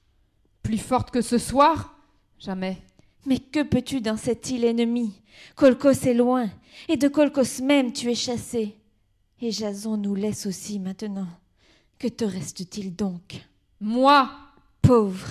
[0.63, 1.97] Plus forte que ce soir?
[2.39, 2.79] Jamais.
[3.27, 5.21] Mais que peux-tu dans cette île ennemie?
[5.55, 6.49] Colcos est loin,
[6.89, 8.77] et de Colcos même tu es chassé.
[9.41, 11.29] Et Jason nous laisse aussi maintenant.
[11.99, 13.47] Que te reste-t-il donc?
[13.81, 14.31] Moi?
[14.83, 15.29] Pauvre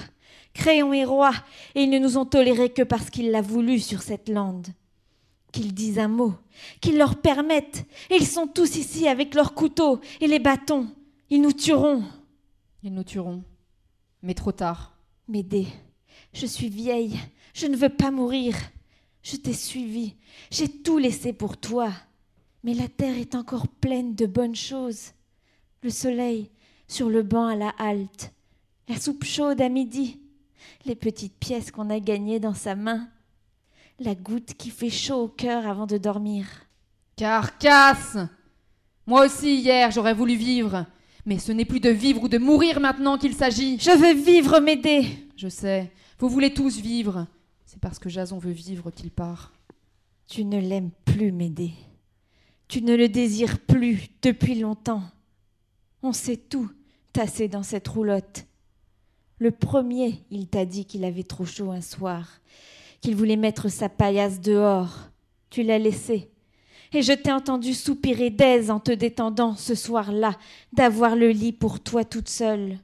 [0.54, 1.32] Créon est roi,
[1.76, 4.68] et ils ne nous ont tolérés que parce qu'il l'a voulu sur cette lande.
[5.52, 6.34] Qu'ils disent un mot,
[6.82, 10.88] qu'ils leur permettent, et ils sont tous ici avec leurs couteaux et les bâtons.
[11.30, 12.04] Ils nous tueront.
[12.84, 13.44] Ils nous tueront.
[14.22, 14.94] Mais trop tard.
[15.28, 15.68] Médée,
[16.34, 17.18] je suis vieille,
[17.54, 18.56] je ne veux pas mourir.
[19.22, 20.16] Je t'ai suivi,
[20.50, 21.92] j'ai tout laissé pour toi.
[22.64, 25.12] Mais la terre est encore pleine de bonnes choses.
[25.82, 26.50] Le soleil
[26.88, 28.34] sur le banc à la halte,
[28.88, 30.20] la soupe chaude à midi,
[30.86, 33.08] les petites pièces qu'on a gagnées dans sa main,
[34.00, 36.48] la goutte qui fait chaud au cœur avant de dormir.
[37.16, 38.18] Carcasse
[39.06, 40.86] Moi aussi, hier, j'aurais voulu vivre.
[41.26, 43.78] Mais ce n'est plus de vivre ou de mourir maintenant qu'il s'agit.
[43.80, 45.06] Je veux vivre, Médée.
[45.36, 45.92] Je sais.
[46.18, 47.28] Vous voulez tous vivre.
[47.66, 49.54] C'est parce que Jason veut vivre qu'il part.
[50.28, 51.74] Tu ne l'aimes plus, Médée.
[52.68, 55.04] Tu ne le désires plus depuis longtemps.
[56.04, 56.70] On sait tout,
[57.14, 58.46] tassé dans cette roulotte.
[59.40, 62.42] Le premier, il t'a dit qu'il avait trop chaud un soir,
[63.00, 65.10] qu'il voulait mettre sa paillasse dehors.
[65.50, 66.30] Tu l'as laissé.
[66.92, 70.38] Et je t'ai entendu soupirer d'aise en te détendant ce soir-là,
[70.74, 72.80] d'avoir le lit pour toi toute seule.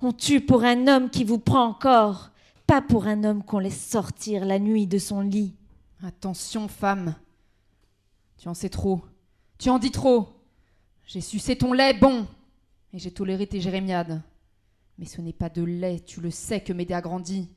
[0.00, 2.30] On tue pour un homme qui vous prend encore,
[2.66, 5.54] pas pour un homme qu'on laisse sortir la nuit de son lit.
[6.04, 7.16] Attention, femme.
[8.38, 9.00] Tu en sais trop.
[9.58, 10.28] Tu en dis trop.
[11.06, 12.26] J'ai sucé ton lait, bon.
[12.92, 14.22] Et j'ai toléré tes jérémiades.
[14.98, 17.50] Mais ce n'est pas de lait, tu le sais, que Médée a grandi.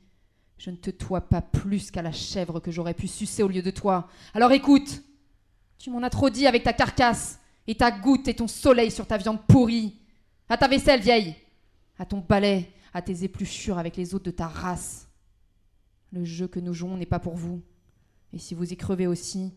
[0.58, 3.62] Je ne te tois pas plus qu'à la chèvre que j'aurais pu sucer au lieu
[3.62, 4.08] de toi.
[4.34, 5.02] Alors écoute,
[5.78, 9.06] tu m'en as trop dit avec ta carcasse, et ta goutte et ton soleil sur
[9.06, 9.94] ta viande pourrie.
[10.48, 11.36] À ta vaisselle, vieille,
[11.98, 15.08] à ton balai, à tes épluchures avec les autres de ta race.
[16.12, 17.62] Le jeu que nous jouons n'est pas pour vous.
[18.32, 19.52] Et si vous y crevez aussi,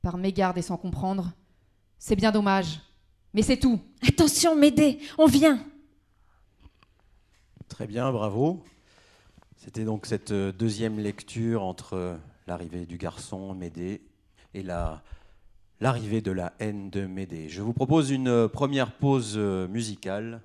[0.00, 1.32] par mégarde et sans comprendre,
[1.98, 2.80] c'est bien dommage.
[3.34, 3.78] Mais c'est tout.
[4.06, 5.62] Attention, Médée, on vient.
[7.68, 8.62] Très bien, bravo.
[9.56, 14.00] C'était donc cette euh, deuxième lecture entre euh, l'arrivée du garçon Médée
[14.54, 15.02] et la-
[15.80, 17.48] l'arrivée de la haine de Médée.
[17.48, 20.40] Je vous propose une euh, première pause musicale.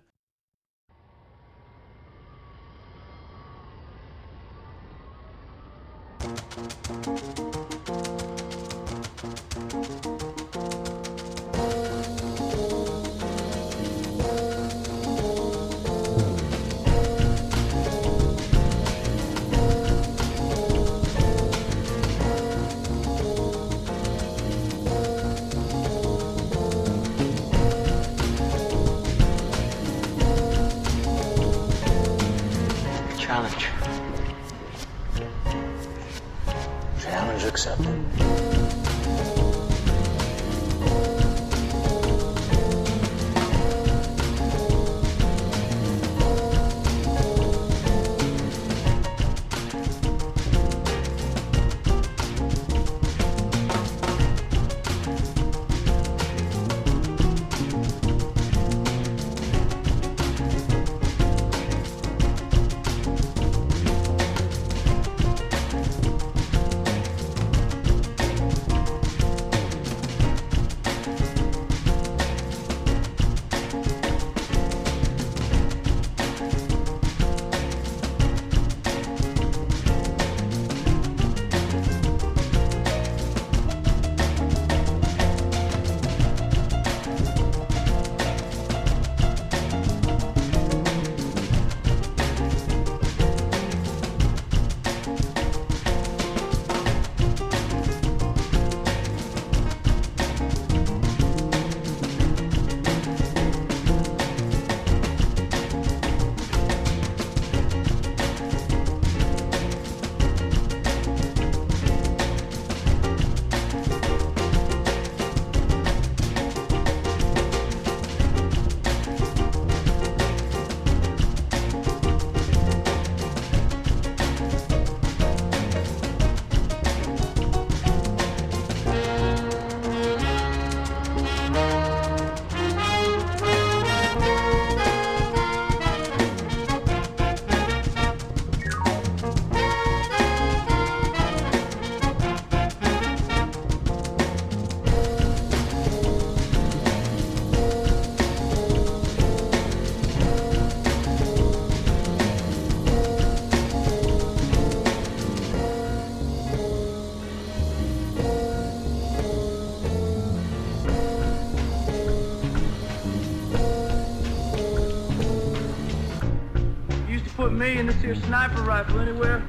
[168.14, 169.44] Here sniper rifle anywhere?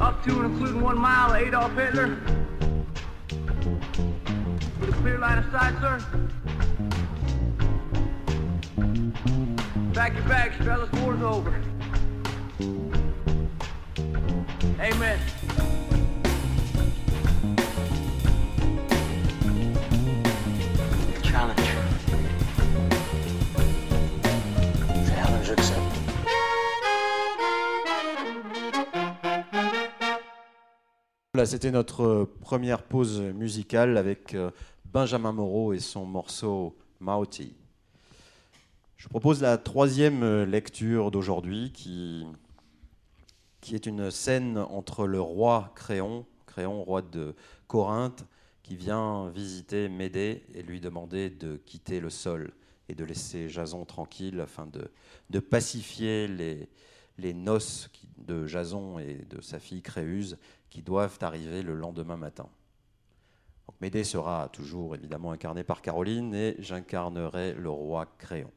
[0.00, 2.18] Up to and including one mile of Adolf Hitler?
[4.80, 6.04] With a clear line of sight, sir?
[9.92, 11.67] Pack your bags, fellas, war's over.
[31.48, 34.50] C'était notre euh, première pause musicale avec euh,
[34.84, 37.56] Benjamin Moreau et son morceau Mauti.
[38.98, 42.26] Je propose la troisième euh, lecture d'aujourd'hui qui,
[43.62, 47.34] qui est une scène entre le roi Créon, Créon, roi de
[47.66, 48.26] Corinthe,
[48.62, 52.52] qui vient visiter Médée et lui demander de quitter le sol
[52.90, 54.90] et de laisser Jason tranquille afin de,
[55.30, 56.68] de pacifier les,
[57.16, 60.36] les noces de Jason et de sa fille Créuse
[60.70, 62.48] qui doivent arriver le lendemain matin.
[63.66, 68.50] Donc Médée sera toujours évidemment incarné par Caroline et j'incarnerai le roi Créon.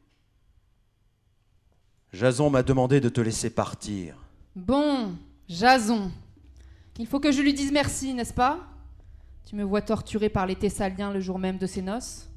[2.14, 4.16] Jason m'a demandé de te laisser partir.
[4.56, 5.16] Bon,
[5.48, 6.12] Jason.
[7.00, 8.60] Il faut que je lui dise merci, n'est-ce pas?
[9.46, 12.30] Tu me vois torturé par les Thessaliens le jour même de ses noces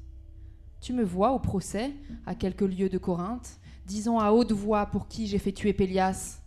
[0.81, 1.93] Tu me vois au procès,
[2.25, 6.39] à quelques lieues de Corinthe, disant à haute voix pour qui j'ai fait tuer Pélias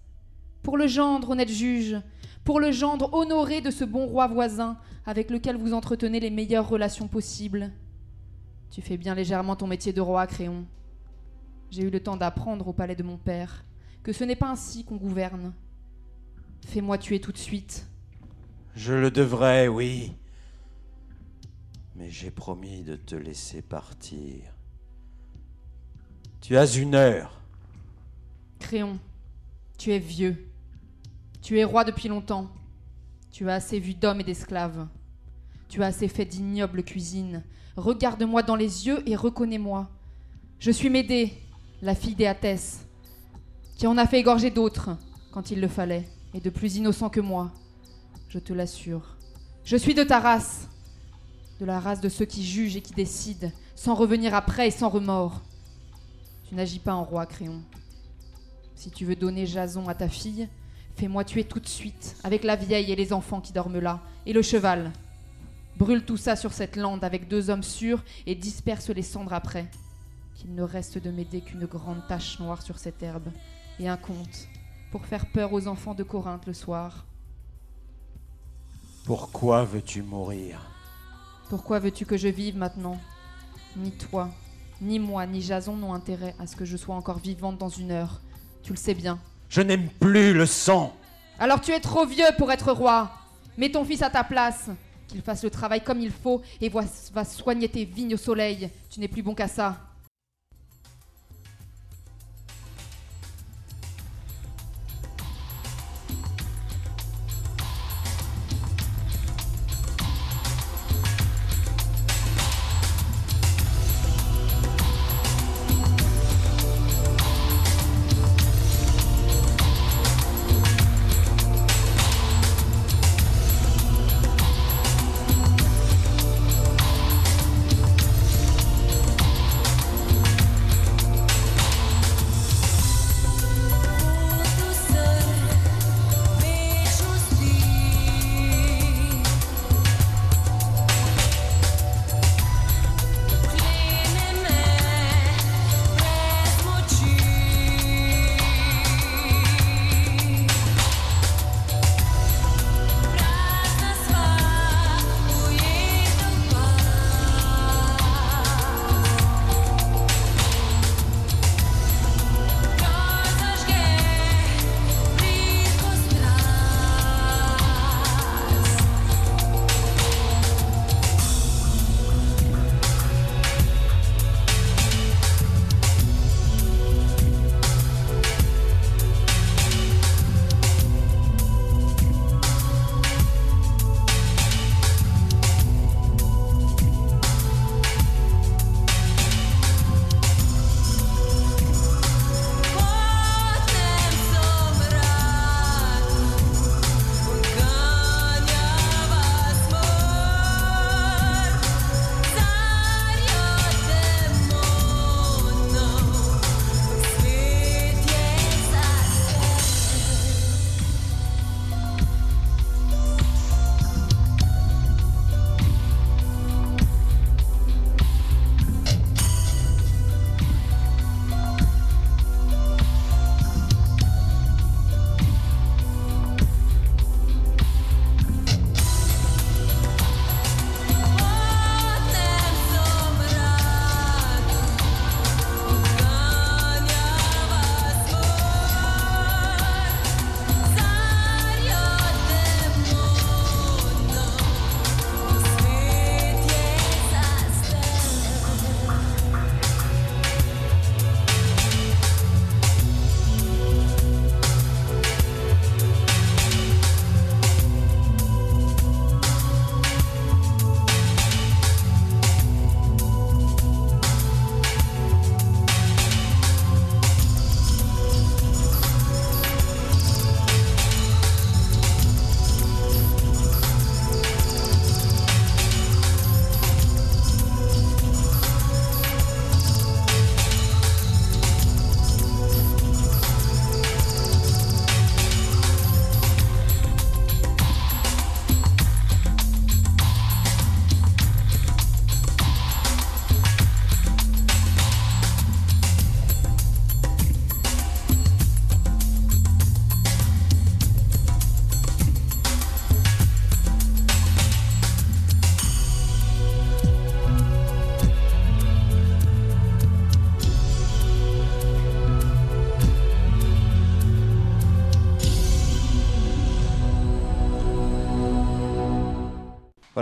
[0.63, 1.97] Pour le gendre, honnête juge,
[2.49, 6.67] pour le gendre honoré de ce bon roi voisin avec lequel vous entretenez les meilleures
[6.67, 7.71] relations possibles.
[8.71, 10.65] Tu fais bien légèrement ton métier de roi, Créon.
[11.71, 13.67] J'ai eu le temps d'apprendre au palais de mon père
[14.03, 15.53] que ce n'est pas ainsi qu'on gouverne.
[16.65, 17.87] Fais-moi tuer tout de suite.
[18.75, 20.15] Je le devrais, oui.
[21.97, 24.41] Mais j'ai promis de te laisser partir.
[26.41, 27.43] Tu as une heure.
[28.59, 28.99] Créon,
[29.77, 30.49] tu es vieux.
[31.49, 32.47] Tu es roi depuis longtemps.
[33.33, 34.87] Tu as assez vu d'hommes et d'esclaves.
[35.71, 37.43] Tu as assez fait d'ignobles cuisines.
[37.75, 39.89] Regarde-moi dans les yeux et reconnais-moi.
[40.59, 41.33] Je suis Médée,
[41.81, 42.87] la fille d'Éatès,
[43.79, 44.91] qui en a fait égorger d'autres
[45.33, 47.51] quand il le fallait, et de plus innocents que moi.
[48.29, 49.17] Je te l'assure.
[49.65, 50.69] Je suis de ta race,
[51.61, 54.91] de la race de ceux qui jugent et qui décident, sans revenir après et sans
[54.91, 55.41] remords.
[56.47, 57.63] Tu n'agis pas en roi, Créon.
[58.75, 60.47] Si tu veux donner Jason à ta fille,
[60.99, 64.33] fais-moi tuer tout de suite, avec la vieille et les enfants qui dorment là, et
[64.33, 64.93] le cheval.
[65.77, 69.71] Brûle tout ça sur cette lande avec deux hommes sûrs et disperse les cendres après.
[70.35, 73.29] Qu'il ne reste de m'aider qu'une grande tache noire sur cette herbe,
[73.79, 74.49] et un conte,
[74.91, 77.05] pour faire peur aux enfants de Corinthe le soir.
[79.05, 80.61] Pourquoi veux-tu mourir?
[81.49, 83.01] Pourquoi veux-tu que je vive maintenant?
[83.77, 84.31] Ni toi,
[84.81, 87.93] ni moi, ni Jason n'ont intérêt à ce que je sois encore vivante dans une
[87.93, 88.21] heure.
[88.63, 89.19] Tu le sais bien.
[89.49, 90.95] Je n'aime plus le sang.
[91.39, 93.11] Alors tu es trop vieux pour être roi.
[93.57, 94.71] Mets ton fils à ta place.
[95.09, 98.69] Qu'il fasse le travail comme il faut et va soigner tes vignes au soleil.
[98.91, 99.88] Tu n'es plus bon qu'à ça.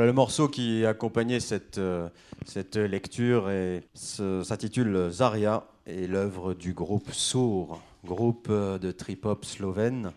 [0.07, 2.09] Le morceau qui accompagnait cette, euh,
[2.45, 3.51] cette lecture
[3.95, 10.13] s'intitule Zaria et l'œuvre du groupe Sour, groupe euh, de trip-hop slovène.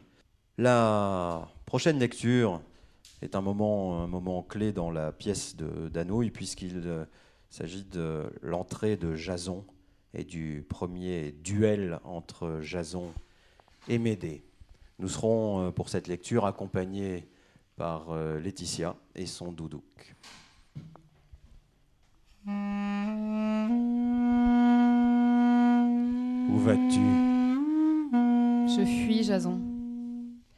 [0.60, 2.62] La prochaine lecture
[3.24, 7.06] est un moment, un moment clé dans la pièce de d'Anouilh puisqu'il euh,
[7.50, 9.66] s'agit de l'entrée de Jason
[10.14, 13.12] et du premier duel entre Jason
[13.88, 14.44] et Médée.
[15.00, 17.28] Nous serons pour cette lecture accompagnés
[17.80, 20.16] par euh, Laetitia et son doudouk.
[22.46, 22.52] Où
[26.58, 27.00] vas-tu?
[28.68, 29.62] Je fuis, Jason.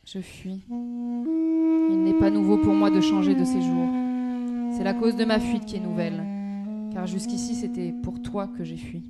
[0.03, 0.63] Je fuis.
[0.71, 3.87] Il n'est pas nouveau pour moi de changer de séjour.
[4.75, 6.25] C'est la cause de ma fuite qui est nouvelle.
[6.91, 9.03] Car jusqu'ici, c'était pour toi que j'ai fui.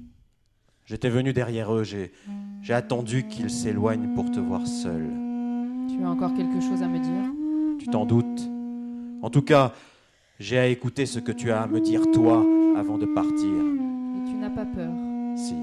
[0.86, 2.12] J'étais venu derrière eux, j'ai
[2.62, 5.10] j'ai attendu qu'ils s'éloignent pour te voir seul.
[5.88, 7.41] Tu as encore quelque chose à me dire?
[7.82, 8.48] Tu t'en doutes
[9.24, 9.74] En tout cas,
[10.40, 12.46] j'ai à écouter ce que tu as à me dire toi
[12.78, 13.50] avant de partir.
[13.50, 14.92] Et tu n'as pas peur
[15.36, 15.56] Si,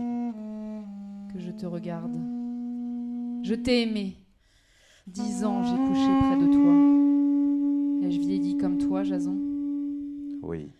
[1.32, 2.16] que je te regarde.
[3.44, 4.16] Je t'ai aimé.
[5.06, 8.08] Dix ans, j'ai couché près de toi.
[8.08, 9.36] Ai-je vieilli comme toi, Jason?
[10.42, 10.70] Oui.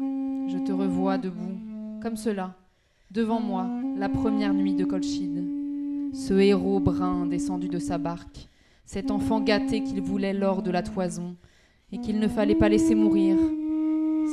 [0.00, 1.60] Je te revois debout,
[2.02, 2.56] comme cela,
[3.12, 5.44] devant moi, la première nuit de Colchide.
[6.12, 8.48] Ce héros brun descendu de sa barque,
[8.88, 11.36] cet enfant gâté qu'il voulait lors de la toison,
[11.92, 13.36] et qu'il ne fallait pas laisser mourir.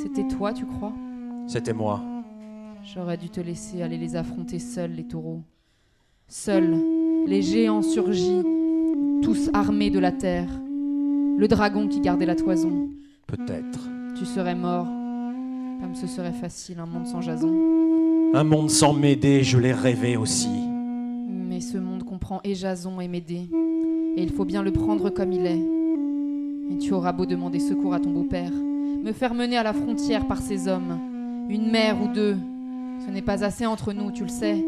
[0.02, 0.94] C'était toi, tu crois?
[1.46, 2.02] C'était moi.
[2.82, 5.42] J'aurais dû te laisser aller les affronter seuls, les taureaux.
[6.30, 6.74] Seuls,
[7.28, 8.44] les géants surgis,
[9.22, 10.50] tous armés de la terre.
[11.38, 12.88] Le dragon qui gardait la toison.
[13.28, 13.90] Peut-être.
[14.18, 14.88] Tu serais mort.
[15.82, 17.54] Comme ce serait facile, un monde sans Jason.
[18.34, 20.48] Un monde sans m'aider, je l'ai rêvé aussi.
[21.30, 23.50] Mais ce monde comprend et Jason et Médée.
[24.18, 26.74] Et il faut bien le prendre comme il est.
[26.74, 30.28] Et tu auras beau demander secours à ton beau-père, me faire mener à la frontière
[30.28, 32.38] par ces hommes, une mère ou deux.
[33.06, 34.64] Ce n'est pas assez entre nous, tu le sais.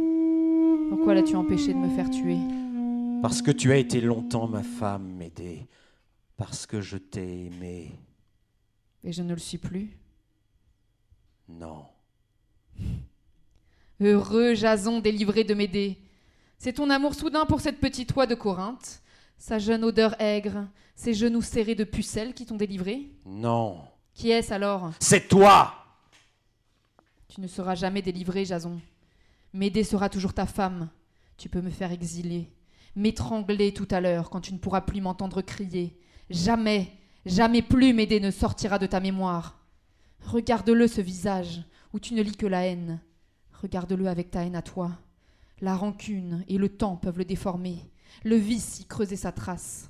[0.89, 2.37] Pourquoi l'as-tu empêché de me faire tuer?
[3.21, 5.67] Parce que tu as été longtemps ma femme, Médée.
[6.35, 7.91] Parce que je t'ai aimé.
[9.03, 9.97] Et je ne le suis plus?
[11.49, 11.85] Non.
[13.99, 15.97] Heureux Jason délivré de Médée.
[16.59, 19.01] C'est ton amour soudain pour cette petite oie de Corinthe,
[19.37, 23.81] sa jeune odeur aigre, ses genoux serrés de pucelle qui t'ont délivré Non.
[24.13, 24.91] Qui est-ce alors?
[24.99, 25.73] C'est toi
[27.27, 28.79] Tu ne seras jamais délivré, Jason.
[29.53, 30.89] Médée sera toujours ta femme.
[31.37, 32.49] Tu peux me faire exiler,
[32.95, 35.99] m'étrangler tout à l'heure quand tu ne pourras plus m'entendre crier.
[36.31, 36.91] Jamais,
[37.25, 39.59] jamais plus Médée ne sortira de ta mémoire.
[40.25, 41.61] Regarde-le, ce visage,
[41.93, 42.99] où tu ne lis que la haine.
[43.61, 44.91] Regarde-le avec ta haine à toi.
[45.61, 47.77] La rancune et le temps peuvent le déformer,
[48.23, 49.89] le vice y creuser sa trace.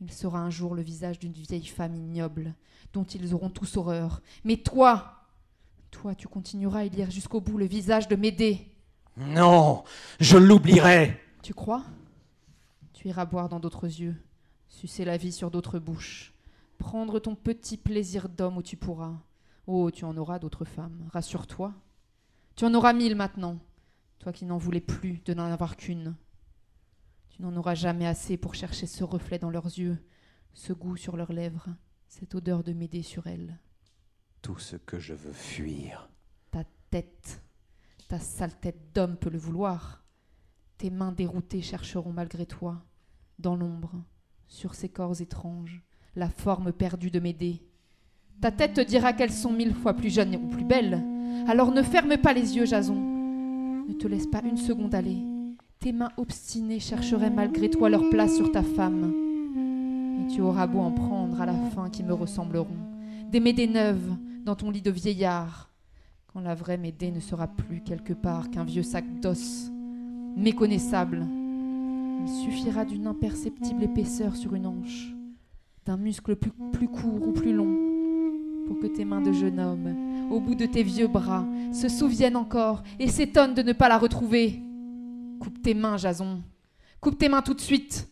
[0.00, 2.54] Il sera un jour le visage d'une vieille femme ignoble,
[2.92, 4.20] dont ils auront tous horreur.
[4.44, 5.24] Mais toi,
[5.90, 8.68] toi, tu continueras à y lire jusqu'au bout le visage de Médée.
[9.16, 9.84] Non
[10.20, 11.84] Je l'oublierai Tu crois?
[12.92, 14.16] Tu iras boire dans d'autres yeux,
[14.68, 16.34] sucer la vie sur d'autres bouches,
[16.78, 19.14] prendre ton petit plaisir d'homme où tu pourras.
[19.66, 21.72] Oh, tu en auras d'autres femmes, rassure-toi.
[22.54, 23.58] Tu en auras mille maintenant,
[24.18, 26.14] toi qui n'en voulais plus de n'en avoir qu'une.
[27.36, 29.98] Tu n'en auras jamais assez pour chercher ce reflet dans leurs yeux,
[30.54, 31.68] ce goût sur leurs lèvres,
[32.08, 33.58] cette odeur de Médée sur elles.
[34.40, 36.08] Tout ce que je veux fuir.
[36.50, 37.42] Ta tête,
[38.08, 40.02] ta sale tête d'homme peut le vouloir.
[40.78, 42.82] Tes mains déroutées chercheront malgré toi,
[43.38, 44.02] dans l'ombre,
[44.48, 45.82] sur ces corps étranges,
[46.14, 47.62] la forme perdue de Médée.
[48.40, 51.04] Ta tête te dira qu'elles sont mille fois plus jeunes ou plus belles.
[51.48, 52.94] Alors ne ferme pas les yeux, Jason.
[53.88, 55.35] Ne te laisse pas une seconde aller.
[55.80, 59.12] Tes mains obstinées chercheraient malgré toi leur place sur ta femme.
[60.20, 62.76] Et tu auras beau en prendre à la fin qui me ressembleront.
[63.30, 65.70] Des Médées neuves dans ton lit de vieillard
[66.32, 69.70] quand la vraie Médée ne sera plus quelque part qu'un vieux sac d'os,
[70.36, 71.26] méconnaissable.
[72.22, 75.14] Il suffira d'une imperceptible épaisseur sur une hanche,
[75.84, 77.74] d'un muscle plus, plus court ou plus long,
[78.66, 79.94] pour que tes mains de jeune homme,
[80.30, 83.98] au bout de tes vieux bras, se souviennent encore et s'étonnent de ne pas la
[83.98, 84.65] retrouver.
[85.40, 86.42] Coupe tes mains, Jason.
[87.00, 88.08] Coupe tes mains tout de suite.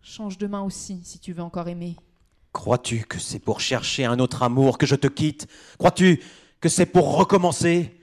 [0.00, 1.96] Change de main aussi, si tu veux encore aimer.
[2.52, 5.46] Crois-tu que c'est pour chercher un autre amour que je te quitte?
[5.78, 6.22] Crois-tu
[6.60, 8.00] que c'est pour recommencer?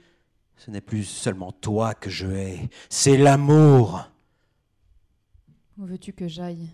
[0.56, 4.08] Ce n'est plus seulement toi que je hais, c'est l'amour.
[5.76, 6.70] Où veux-tu que j'aille?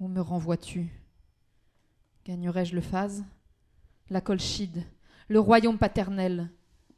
[0.00, 0.90] Où me renvoies-tu?
[2.26, 3.24] Gagnerai-je le phase?
[4.10, 4.84] La Colchide,
[5.28, 6.50] le royaume paternel,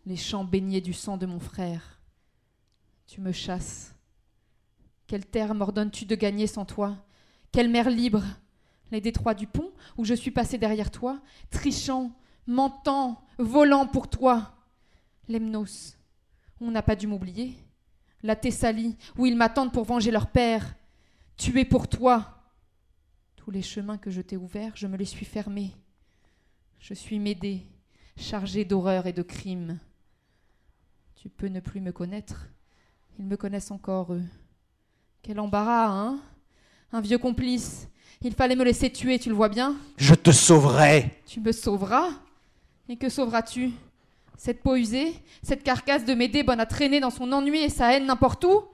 [0.07, 1.93] les champs baignés du sang de mon frère
[3.07, 3.94] Tu me chasses.
[5.07, 6.96] Quelle terre m'ordonnes-tu de gagner sans toi?
[7.52, 8.24] Quelle mer libre?
[8.90, 12.12] Les détroits du pont, où je suis passé derrière toi, trichant,
[12.46, 14.55] mentant, volant pour toi.
[15.28, 15.96] Lemnos,
[16.61, 17.55] on n'a pas dû m'oublier.
[18.22, 20.74] La Thessalie, où ils m'attendent pour venger leur père.
[21.36, 22.42] Tué pour toi.
[23.36, 25.72] Tous les chemins que je t'ai ouverts, je me les suis fermés.
[26.78, 27.66] Je suis Médée,
[28.16, 29.78] chargée d'horreur et de crimes.
[31.14, 32.48] Tu peux ne plus me connaître.
[33.19, 34.23] Ils me connaissent encore, eux.
[35.23, 36.19] Quel embarras, hein?
[36.93, 37.89] Un vieux complice.
[38.21, 39.77] Il fallait me laisser tuer, tu le vois bien?
[39.97, 41.23] Je te sauverai.
[41.27, 42.11] Tu me sauveras?
[42.89, 43.71] Et que sauveras-tu?
[44.37, 47.95] Cette peau usée Cette carcasse de Médée bonne à traîner dans son ennui et sa
[47.95, 48.65] haine n'importe où?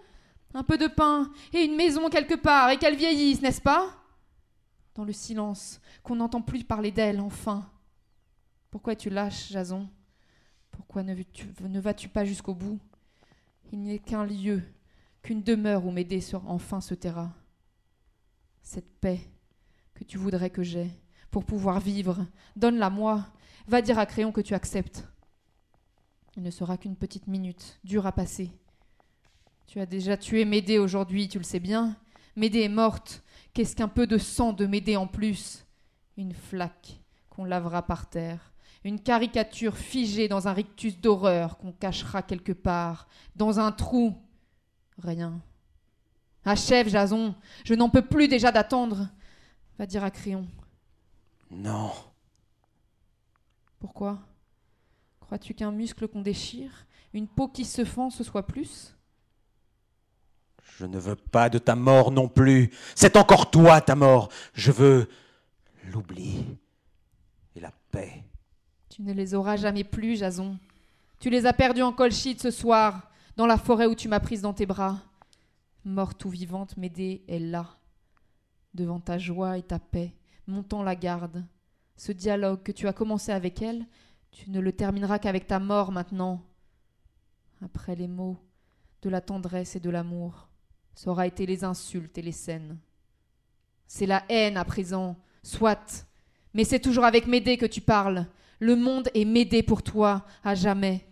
[0.54, 3.90] Un peu de pain et une maison quelque part et qu'elle vieillisse, n'est-ce pas?
[4.94, 7.64] Dans le silence, qu'on n'entend plus parler d'elle, enfin.
[8.70, 9.88] Pourquoi es-tu lâche, Jason?
[10.72, 12.80] Pourquoi ne vas-tu pas jusqu'au bout?
[13.72, 14.62] Il n'est qu'un lieu,
[15.22, 17.32] qu'une demeure où sera- enfin se taira.
[18.62, 19.20] Cette paix
[19.94, 20.90] que tu voudrais que j'aie
[21.30, 23.26] pour pouvoir vivre, donne-la moi.
[23.68, 25.06] Va dire à Créon que tu acceptes.
[26.36, 28.50] Il ne sera qu'une petite minute, dure à passer.
[29.66, 31.96] Tu as déjà tué Médée aujourd'hui, tu le sais bien.
[32.34, 33.22] Médée est morte.
[33.52, 35.64] Qu'est-ce qu'un peu de sang de Médée en plus?
[36.16, 38.49] Une flaque qu'on lavera par terre.
[38.84, 44.16] Une caricature figée dans un rictus d'horreur qu'on cachera quelque part, dans un trou.
[44.98, 45.40] Rien.
[46.44, 47.34] Achève, Jason.
[47.64, 49.08] Je n'en peux plus déjà d'attendre.
[49.78, 50.46] Va dire à Créon.
[51.50, 51.92] Non.
[53.78, 54.18] Pourquoi?
[55.20, 58.96] Crois-tu qu'un muscle qu'on déchire, une peau qui se fend, ce soit plus?
[60.78, 62.70] Je ne veux pas de ta mort non plus.
[62.94, 64.30] C'est encore toi ta mort.
[64.54, 65.08] Je veux
[65.84, 66.46] l'oubli
[67.54, 68.24] et la paix.
[68.90, 70.58] Tu ne les auras jamais plus, Jason.
[71.20, 74.42] Tu les as perdus en colchite ce soir, dans la forêt où tu m'as prise
[74.42, 74.98] dans tes bras.
[75.84, 77.78] Morte ou vivante, Médée est là,
[78.74, 80.12] devant ta joie et ta paix,
[80.48, 81.44] montant la garde.
[81.96, 83.86] Ce dialogue que tu as commencé avec elle,
[84.32, 86.42] tu ne le termineras qu'avec ta mort maintenant.
[87.62, 88.38] Après les mots,
[89.02, 90.48] de la tendresse et de l'amour,
[90.94, 92.76] ça aura été les insultes et les scènes.
[93.86, 96.06] C'est la haine à présent, soit,
[96.54, 98.26] mais c'est toujours avec Médée que tu parles.
[98.60, 101.06] Le monde est Médée pour toi, à jamais.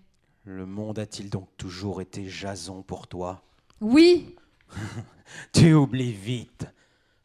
[0.45, 3.43] Le monde a-t-il donc toujours été Jason pour toi?
[3.81, 4.37] Oui,
[5.53, 6.67] Tu oublies vite.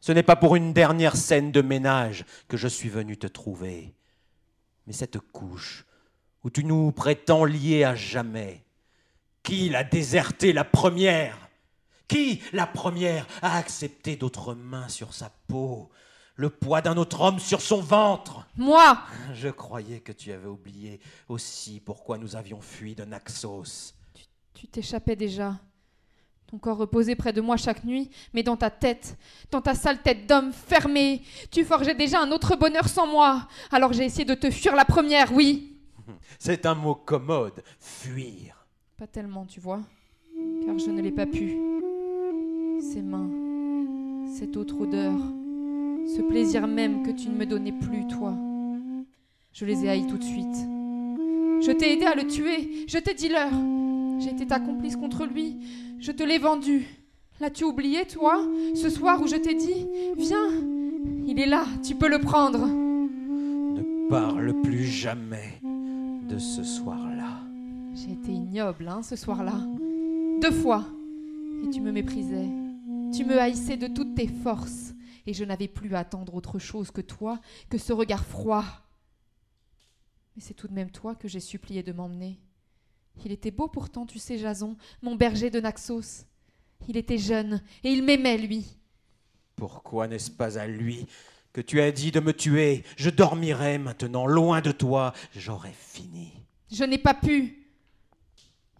[0.00, 3.94] Ce n'est pas pour une dernière scène de ménage que je suis venu te trouver,
[4.86, 5.86] mais cette couche
[6.42, 8.62] où tu nous prétends liés à jamais.
[9.42, 11.48] Qui l'a déserté la première?
[12.06, 15.90] Qui, la première, a accepté d'autres mains sur sa peau,
[16.36, 18.98] le poids d'un autre homme sur son ventre moi,
[19.34, 23.94] Je croyais que tu avais oublié aussi pourquoi nous avions fui de Naxos.
[24.54, 25.56] tu t'échappais déjà.
[26.46, 29.16] Ton corps reposait près de moi chaque nuit, mais dans ta tête,
[29.50, 33.48] dans ta sale tête d'homme fermée, tu forgeais déjà un autre bonheur sans moi.
[33.72, 35.76] Alors j'ai essayé de te fuir la première, oui.
[36.38, 38.66] C'est un mot commode, fuir.
[38.96, 39.80] Pas tellement, tu vois,
[40.64, 41.56] car je ne l'ai pas pu.
[42.80, 43.30] Ces mains,
[44.38, 45.14] cette autre odeur,
[46.06, 48.34] ce plaisir même que tu ne me donnais plus, toi.
[49.52, 50.56] Je les ai haïs tout de suite.
[51.60, 53.52] Je t'ai aidé à le tuer, je t'ai dit l'heure.
[54.18, 55.56] J'ai été ta complice contre lui,
[55.98, 56.86] je te l'ai vendu.
[57.40, 59.86] L'as-tu oublié, toi, ce soir où je t'ai dit
[60.16, 60.50] Viens,
[61.26, 62.66] il est là, tu peux le prendre.
[62.66, 65.60] Ne parle plus jamais
[66.28, 67.40] de ce soir-là.
[67.94, 69.60] J'ai été ignoble, hein, ce soir-là.
[70.40, 70.84] Deux fois.
[71.64, 72.48] Et tu me méprisais.
[73.16, 74.93] Tu me haïssais de toutes tes forces.
[75.26, 78.64] Et je n'avais plus à attendre autre chose que toi, que ce regard froid.
[80.36, 82.38] Mais c'est tout de même toi que j'ai supplié de m'emmener.
[83.24, 86.26] Il était beau pourtant, tu sais, Jason, mon berger de Naxos.
[86.88, 88.66] Il était jeune, et il m'aimait, lui.
[89.56, 91.06] Pourquoi n'est-ce pas à lui
[91.52, 92.84] que tu as dit de me tuer?
[92.96, 95.12] Je dormirai maintenant loin de toi.
[95.34, 96.32] J'aurai fini.
[96.70, 97.68] Je n'ai pas pu.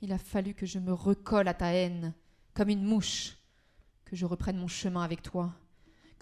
[0.02, 2.12] Il a fallu que je me recolle à ta haine,
[2.52, 3.36] comme une mouche,
[4.04, 5.54] que je reprenne mon chemin avec toi,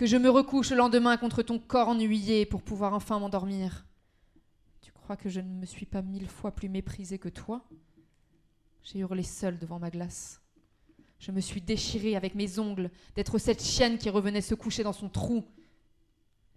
[0.02, 3.86] que je me recouche le lendemain contre ton corps ennuyé pour pouvoir enfin m'endormir.
[4.80, 7.68] Tu crois que je ne me suis pas mille fois plus méprisée que toi?
[8.82, 10.42] J'ai hurlé seule devant ma glace.
[11.20, 14.92] Je me suis déchirée avec mes ongles d'être cette chienne qui revenait se coucher dans
[14.92, 15.44] son trou.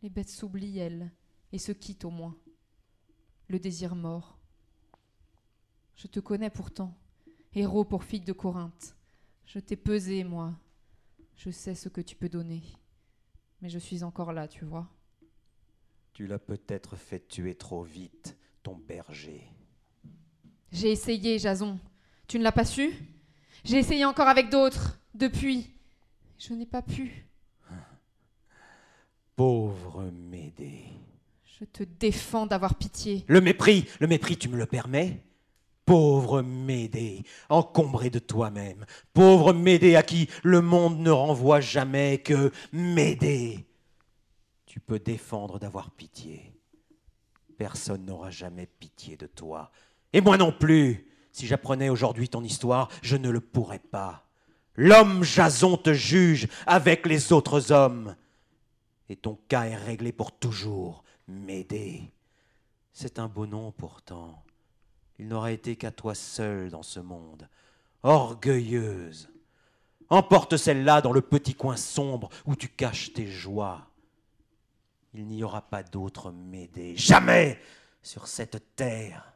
[0.01, 1.11] Les bêtes s'oublient, elles,
[1.51, 2.35] et se quittent au moins.
[3.47, 4.39] Le désir mort.
[5.93, 6.97] Je te connais pourtant,
[7.53, 8.95] héros pour fille de Corinthe.
[9.45, 10.55] Je t'ai pesé, moi.
[11.35, 12.63] Je sais ce que tu peux donner.
[13.61, 14.87] Mais je suis encore là, tu vois.
[16.13, 19.49] Tu l'as peut-être fait tuer trop vite, ton berger.
[20.71, 21.79] J'ai essayé, Jason.
[22.27, 22.93] Tu ne l'as pas su?
[23.63, 25.73] J'ai essayé encore avec d'autres, depuis.
[26.37, 27.25] Je n'ai pas pu.
[29.35, 30.85] Pauvre Médée.
[31.59, 33.23] Je te défends d'avoir pitié.
[33.27, 35.23] Le mépris, le mépris, tu me le permets?
[35.85, 38.85] Pauvre Médée, encombrée de toi-même.
[39.13, 43.67] Pauvre Médée à qui le monde ne renvoie jamais que Médée.
[44.65, 46.53] Tu peux défendre d'avoir pitié.
[47.57, 49.71] Personne n'aura jamais pitié de toi.
[50.11, 51.07] Et moi non plus.
[51.31, 54.25] Si j'apprenais aujourd'hui ton histoire, je ne le pourrais pas.
[54.75, 58.15] L'homme Jason te juge avec les autres hommes.
[59.09, 62.13] Et ton cas est réglé pour toujours, Médée.
[62.93, 64.44] C'est un beau nom pourtant.
[65.19, 67.47] Il n'aura été qu'à toi seule dans ce monde.
[68.03, 69.29] Orgueilleuse.
[70.09, 73.87] Emporte celle-là dans le petit coin sombre où tu caches tes joies.
[75.13, 77.59] Il n'y aura pas d'autre Médée, jamais
[78.03, 79.33] sur cette terre.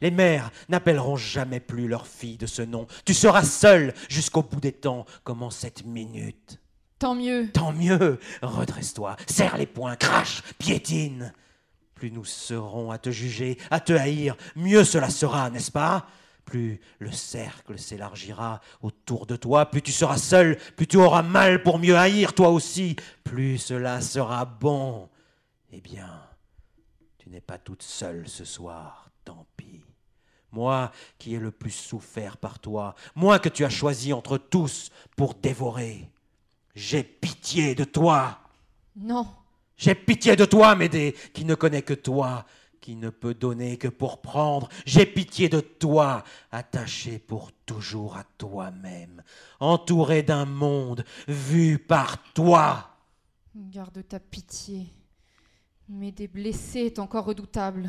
[0.00, 2.86] Les mères n'appelleront jamais plus leur fille de ce nom.
[3.04, 6.60] Tu seras seule jusqu'au bout des temps, comme en cette minute.
[6.98, 7.50] Tant mieux.
[7.52, 8.18] Tant mieux.
[8.42, 11.32] Redresse-toi, serre les poings, crache, piétine.
[11.98, 16.06] Plus nous serons à te juger, à te haïr, mieux cela sera, n'est-ce pas?
[16.44, 21.60] Plus le cercle s'élargira autour de toi, plus tu seras seul, plus tu auras mal
[21.64, 22.94] pour mieux haïr toi aussi,
[23.24, 25.08] plus cela sera bon.
[25.72, 26.22] Eh bien,
[27.18, 29.82] tu n'es pas toute seule ce soir, tant pis.
[30.52, 34.92] Moi qui ai le plus souffert par toi, moi que tu as choisi entre tous
[35.16, 36.08] pour dévorer.
[36.76, 38.38] J'ai pitié de toi.
[38.94, 39.26] Non.
[39.78, 42.44] J'ai pitié de toi, Médée, qui ne connaît que toi,
[42.80, 44.68] qui ne peut donner que pour prendre.
[44.84, 49.22] J'ai pitié de toi, attaché pour toujours à toi-même,
[49.60, 52.90] entouré d'un monde vu par toi.
[53.54, 54.88] Garde ta pitié.
[55.88, 57.88] Mais des blessés est encore redoutable.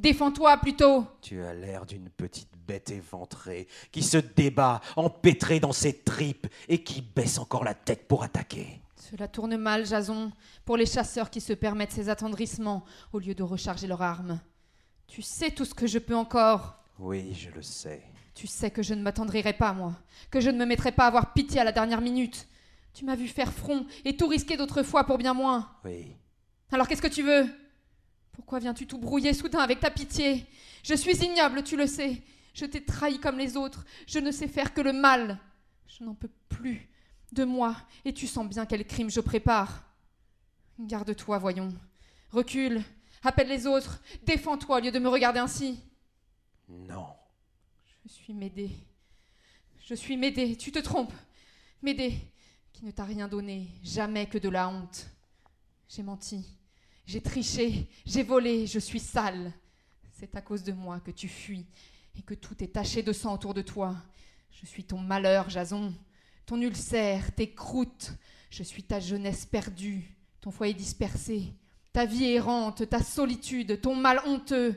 [0.00, 1.06] Défends-toi plutôt.
[1.22, 6.82] Tu as l'air d'une petite bête éventrée qui se débat, empêtrée dans ses tripes et
[6.82, 8.80] qui baisse encore la tête pour attaquer.
[9.10, 10.30] Cela tourne mal, Jason,
[10.64, 14.40] pour les chasseurs qui se permettent ces attendrissements au lieu de recharger leurs armes.
[15.08, 16.80] Tu sais tout ce que je peux encore.
[16.98, 18.02] Oui, je le sais.
[18.34, 19.94] Tu sais que je ne m'attendrirai pas, moi,
[20.30, 22.46] que je ne me mettrai pas à avoir pitié à la dernière minute.
[22.94, 25.68] Tu m'as vu faire front et tout risquer d'autres fois pour bien moins.
[25.84, 26.14] Oui,
[26.70, 27.48] Alors qu'est-ce que tu veux?
[28.30, 30.46] Pourquoi viens-tu tout brouiller soudain avec ta pitié?
[30.84, 32.22] Je suis ignoble, tu le sais.
[32.54, 33.84] Je t'ai trahi comme les autres.
[34.06, 35.38] Je ne sais faire que le mal.
[35.88, 36.89] Je n'en peux plus
[37.32, 39.84] de moi, et tu sens bien quel crime je prépare.
[40.78, 41.72] Garde-toi, voyons.
[42.30, 42.82] Recule,
[43.22, 45.80] appelle les autres, défends-toi au lieu de me regarder ainsi.
[46.68, 47.06] non.
[48.02, 48.70] Je suis Médée.
[49.84, 51.12] Je suis Médée, tu te trompes.
[51.82, 52.14] Médée,
[52.72, 55.06] qui ne t'a rien donné, jamais que de la honte.
[55.88, 56.46] J'ai menti,
[57.06, 59.52] j'ai triché, j'ai volé, je suis sale.
[60.12, 61.66] C'est à cause de moi que tu fuis
[62.16, 63.96] et que tout est taché de sang autour de toi.
[64.50, 65.92] Je suis ton malheur, Jason,
[66.50, 68.10] ton ulcère, tes croûtes.
[68.50, 71.54] Je suis ta jeunesse perdue, ton foyer dispersé,
[71.92, 74.74] ta vie errante, ta solitude, ton mal honteux.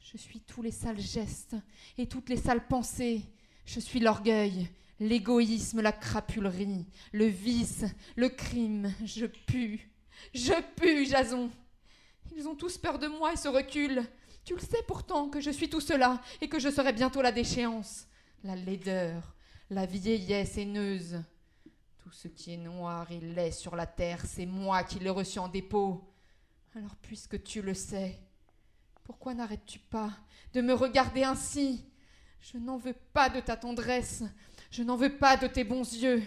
[0.00, 1.54] Je suis tous les sales gestes
[1.96, 3.22] et toutes les sales pensées.
[3.66, 4.68] Je suis l'orgueil,
[4.98, 7.84] l'égoïsme, la crapulerie, le vice,
[8.16, 8.92] le crime.
[9.04, 9.92] Je pue.
[10.34, 11.52] Je pue, Jason.
[12.36, 14.02] Ils ont tous peur de moi et se reculent.
[14.44, 17.30] Tu le sais pourtant que je suis tout cela et que je serai bientôt la
[17.30, 18.08] déchéance,
[18.42, 19.36] la laideur,
[19.70, 21.22] la vieillesse haineuse.
[21.98, 25.38] Tout ce qui est noir et laid sur la terre, c'est moi qui l'ai reçu
[25.38, 26.12] en dépôt.
[26.74, 28.18] Alors puisque tu le sais,
[29.04, 30.10] pourquoi n'arrêtes-tu pas
[30.52, 31.84] de me regarder ainsi?
[32.40, 34.24] Je n'en veux pas de ta tendresse,
[34.70, 36.22] je n'en veux pas de tes bons yeux.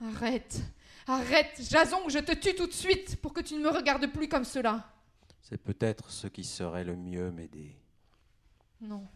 [0.00, 0.60] Arrête,
[1.06, 4.28] arrête, Jason, je te tue tout de suite pour que tu ne me regardes plus
[4.28, 4.90] comme cela.
[5.42, 7.76] C'est peut-être ce qui serait le mieux, Médée.
[8.80, 9.06] Non,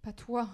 [0.00, 0.48] pas toi.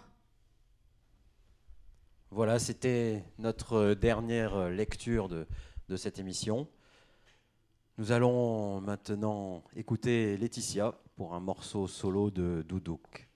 [2.32, 5.46] Voilà, c'était notre dernière lecture de,
[5.96, 6.66] cette émission.
[7.98, 13.28] Nous allons maintenant écouter Laetitia pour un morceau solo de Doudouk.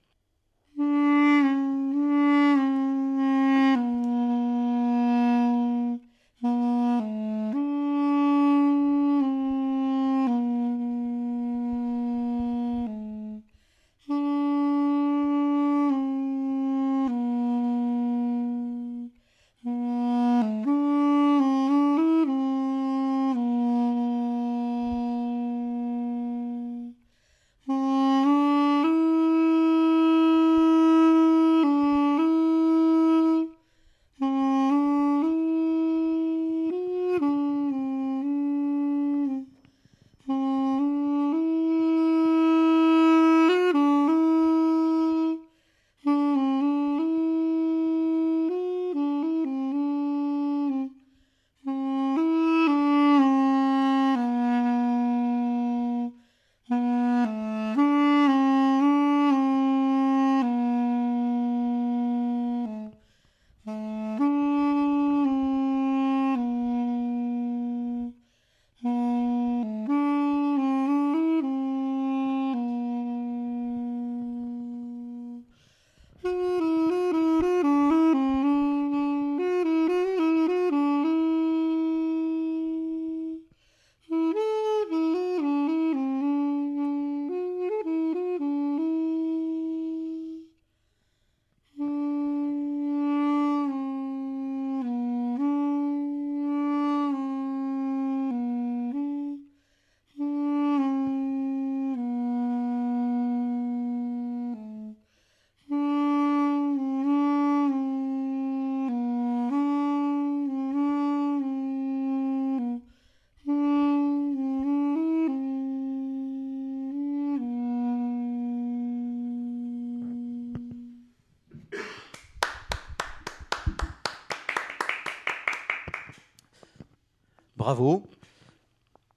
[127.71, 128.03] Bravo.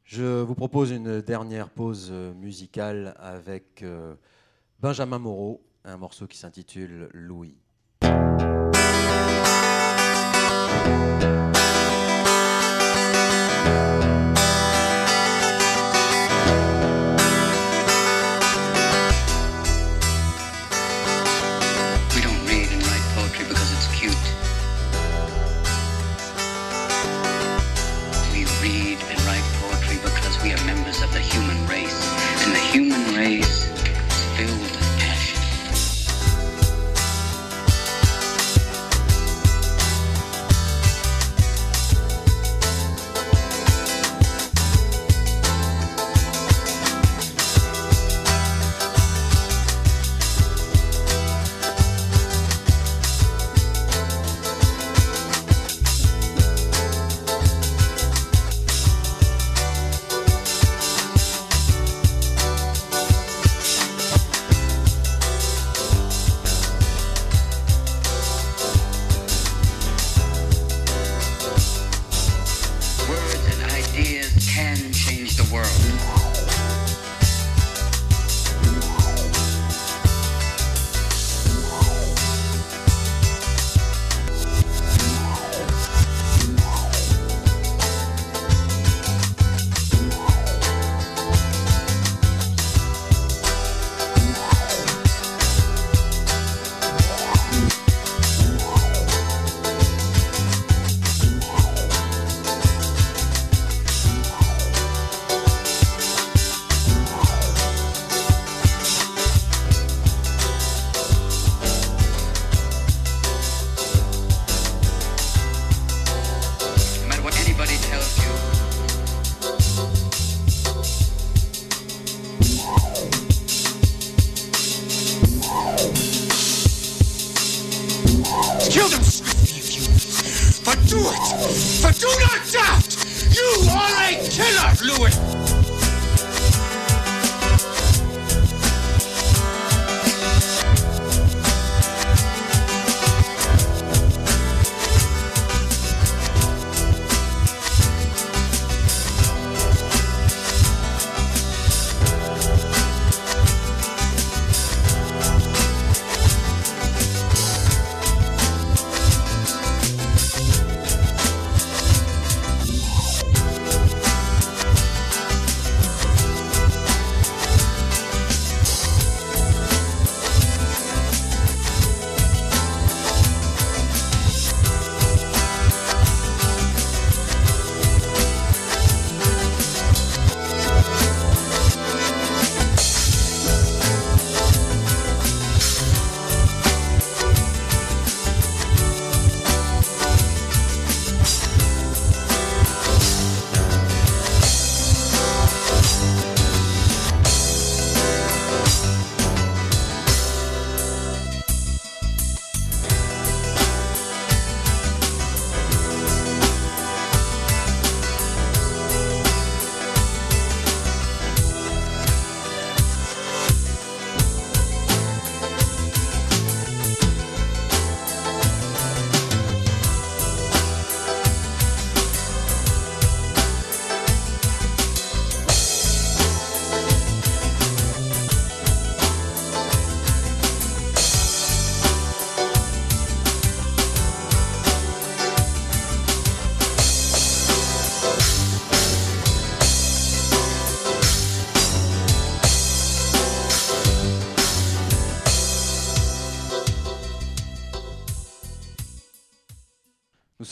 [0.03, 4.13] Je vous propose une dernière pause euh, musicale avec euh,
[4.79, 7.57] Benjamin Moreau, un morceau qui s'intitule Louis.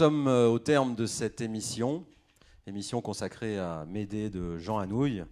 [0.02, 2.04] Sommes euh, au terme de cette émission,
[2.66, 5.24] émission consacrée à Médée de Jean Anouilh.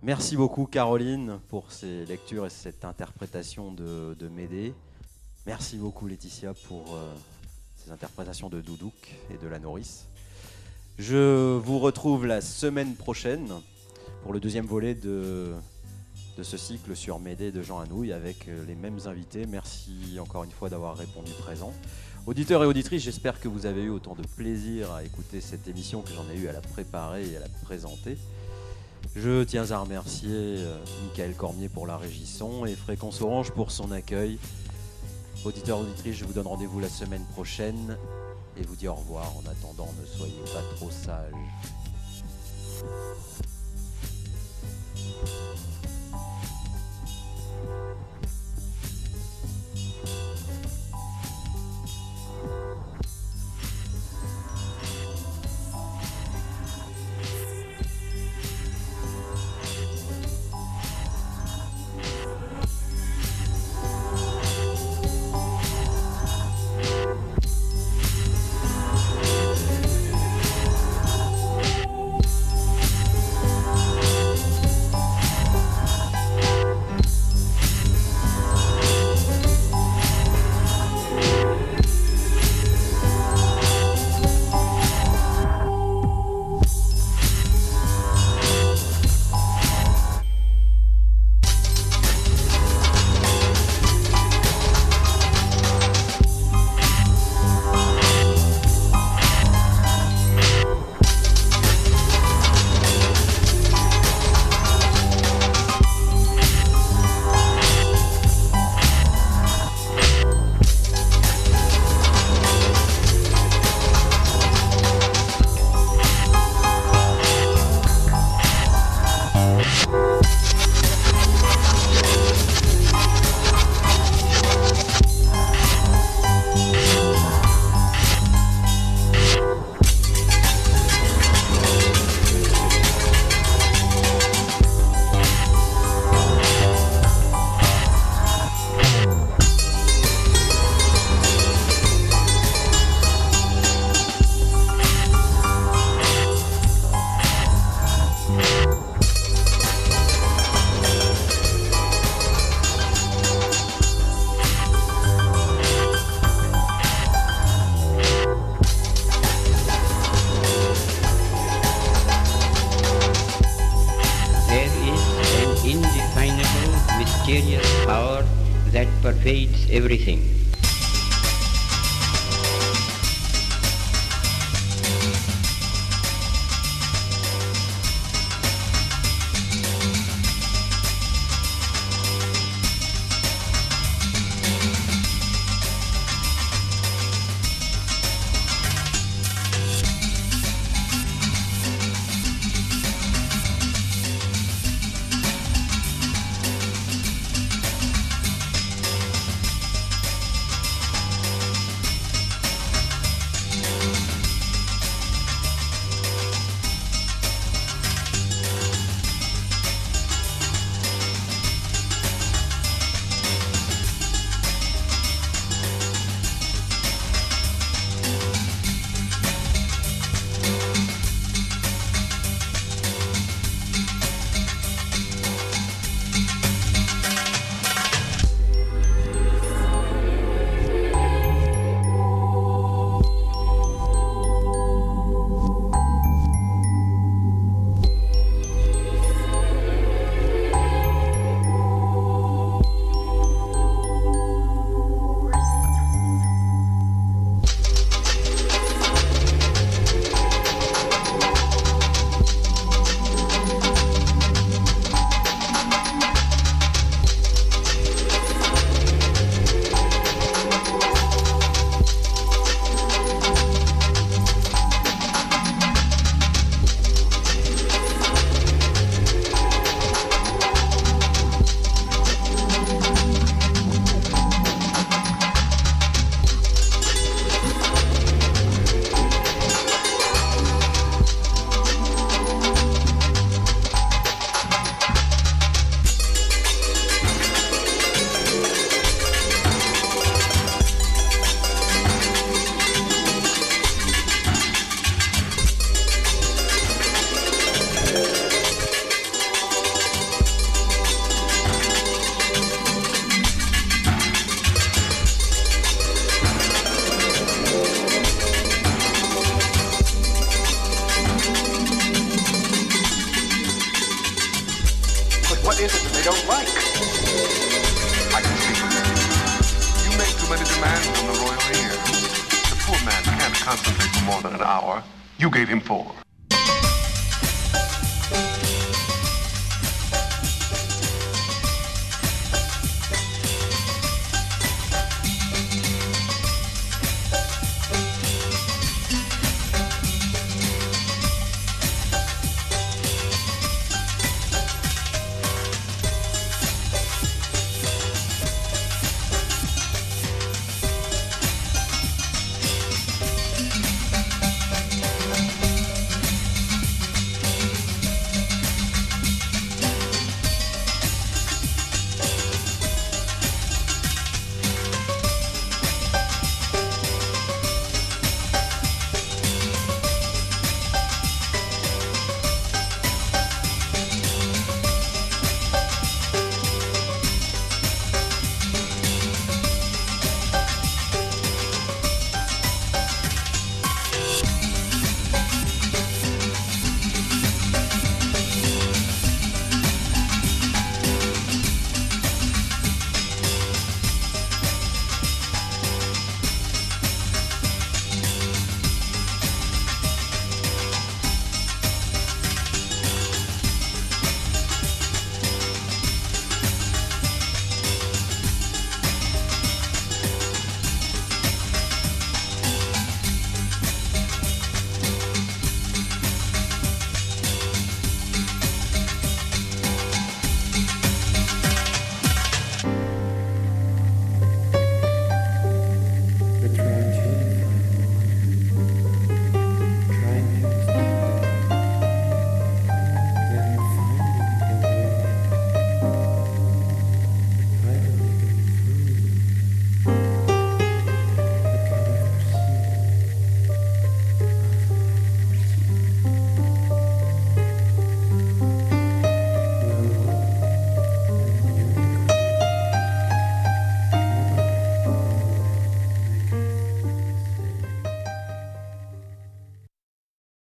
[0.00, 4.74] Merci beaucoup Caroline pour ces lectures et cette interprétation de, de Médée.
[5.44, 7.12] Merci beaucoup Laetitia pour euh,
[7.74, 8.94] ces interprétations de Doudouk
[9.32, 10.06] et de la nourrice.
[11.00, 13.52] Je vous retrouve la semaine prochaine
[14.22, 15.52] pour le deuxième volet de,
[16.38, 19.46] de ce cycle sur Médée de Jean Anouilh avec euh, les mêmes invités.
[19.46, 21.72] Merci encore une fois d'avoir répondu présent.
[22.26, 26.00] Auditeurs et auditrices, j'espère que vous avez eu autant de plaisir à écouter cette émission
[26.00, 28.16] que j'en ai eu à la préparer et à la présenter.
[29.14, 33.70] Je tiens à remercier euh, Michael Cormier pour la régie son et Fréquence Orange pour
[33.70, 34.38] son accueil.
[35.44, 37.98] Auditeurs et auditrices, je vous donne rendez-vous la semaine prochaine.
[38.56, 39.30] et vous dit au revoir.
[39.36, 41.34] En attendant, ne soyez pas trop sages.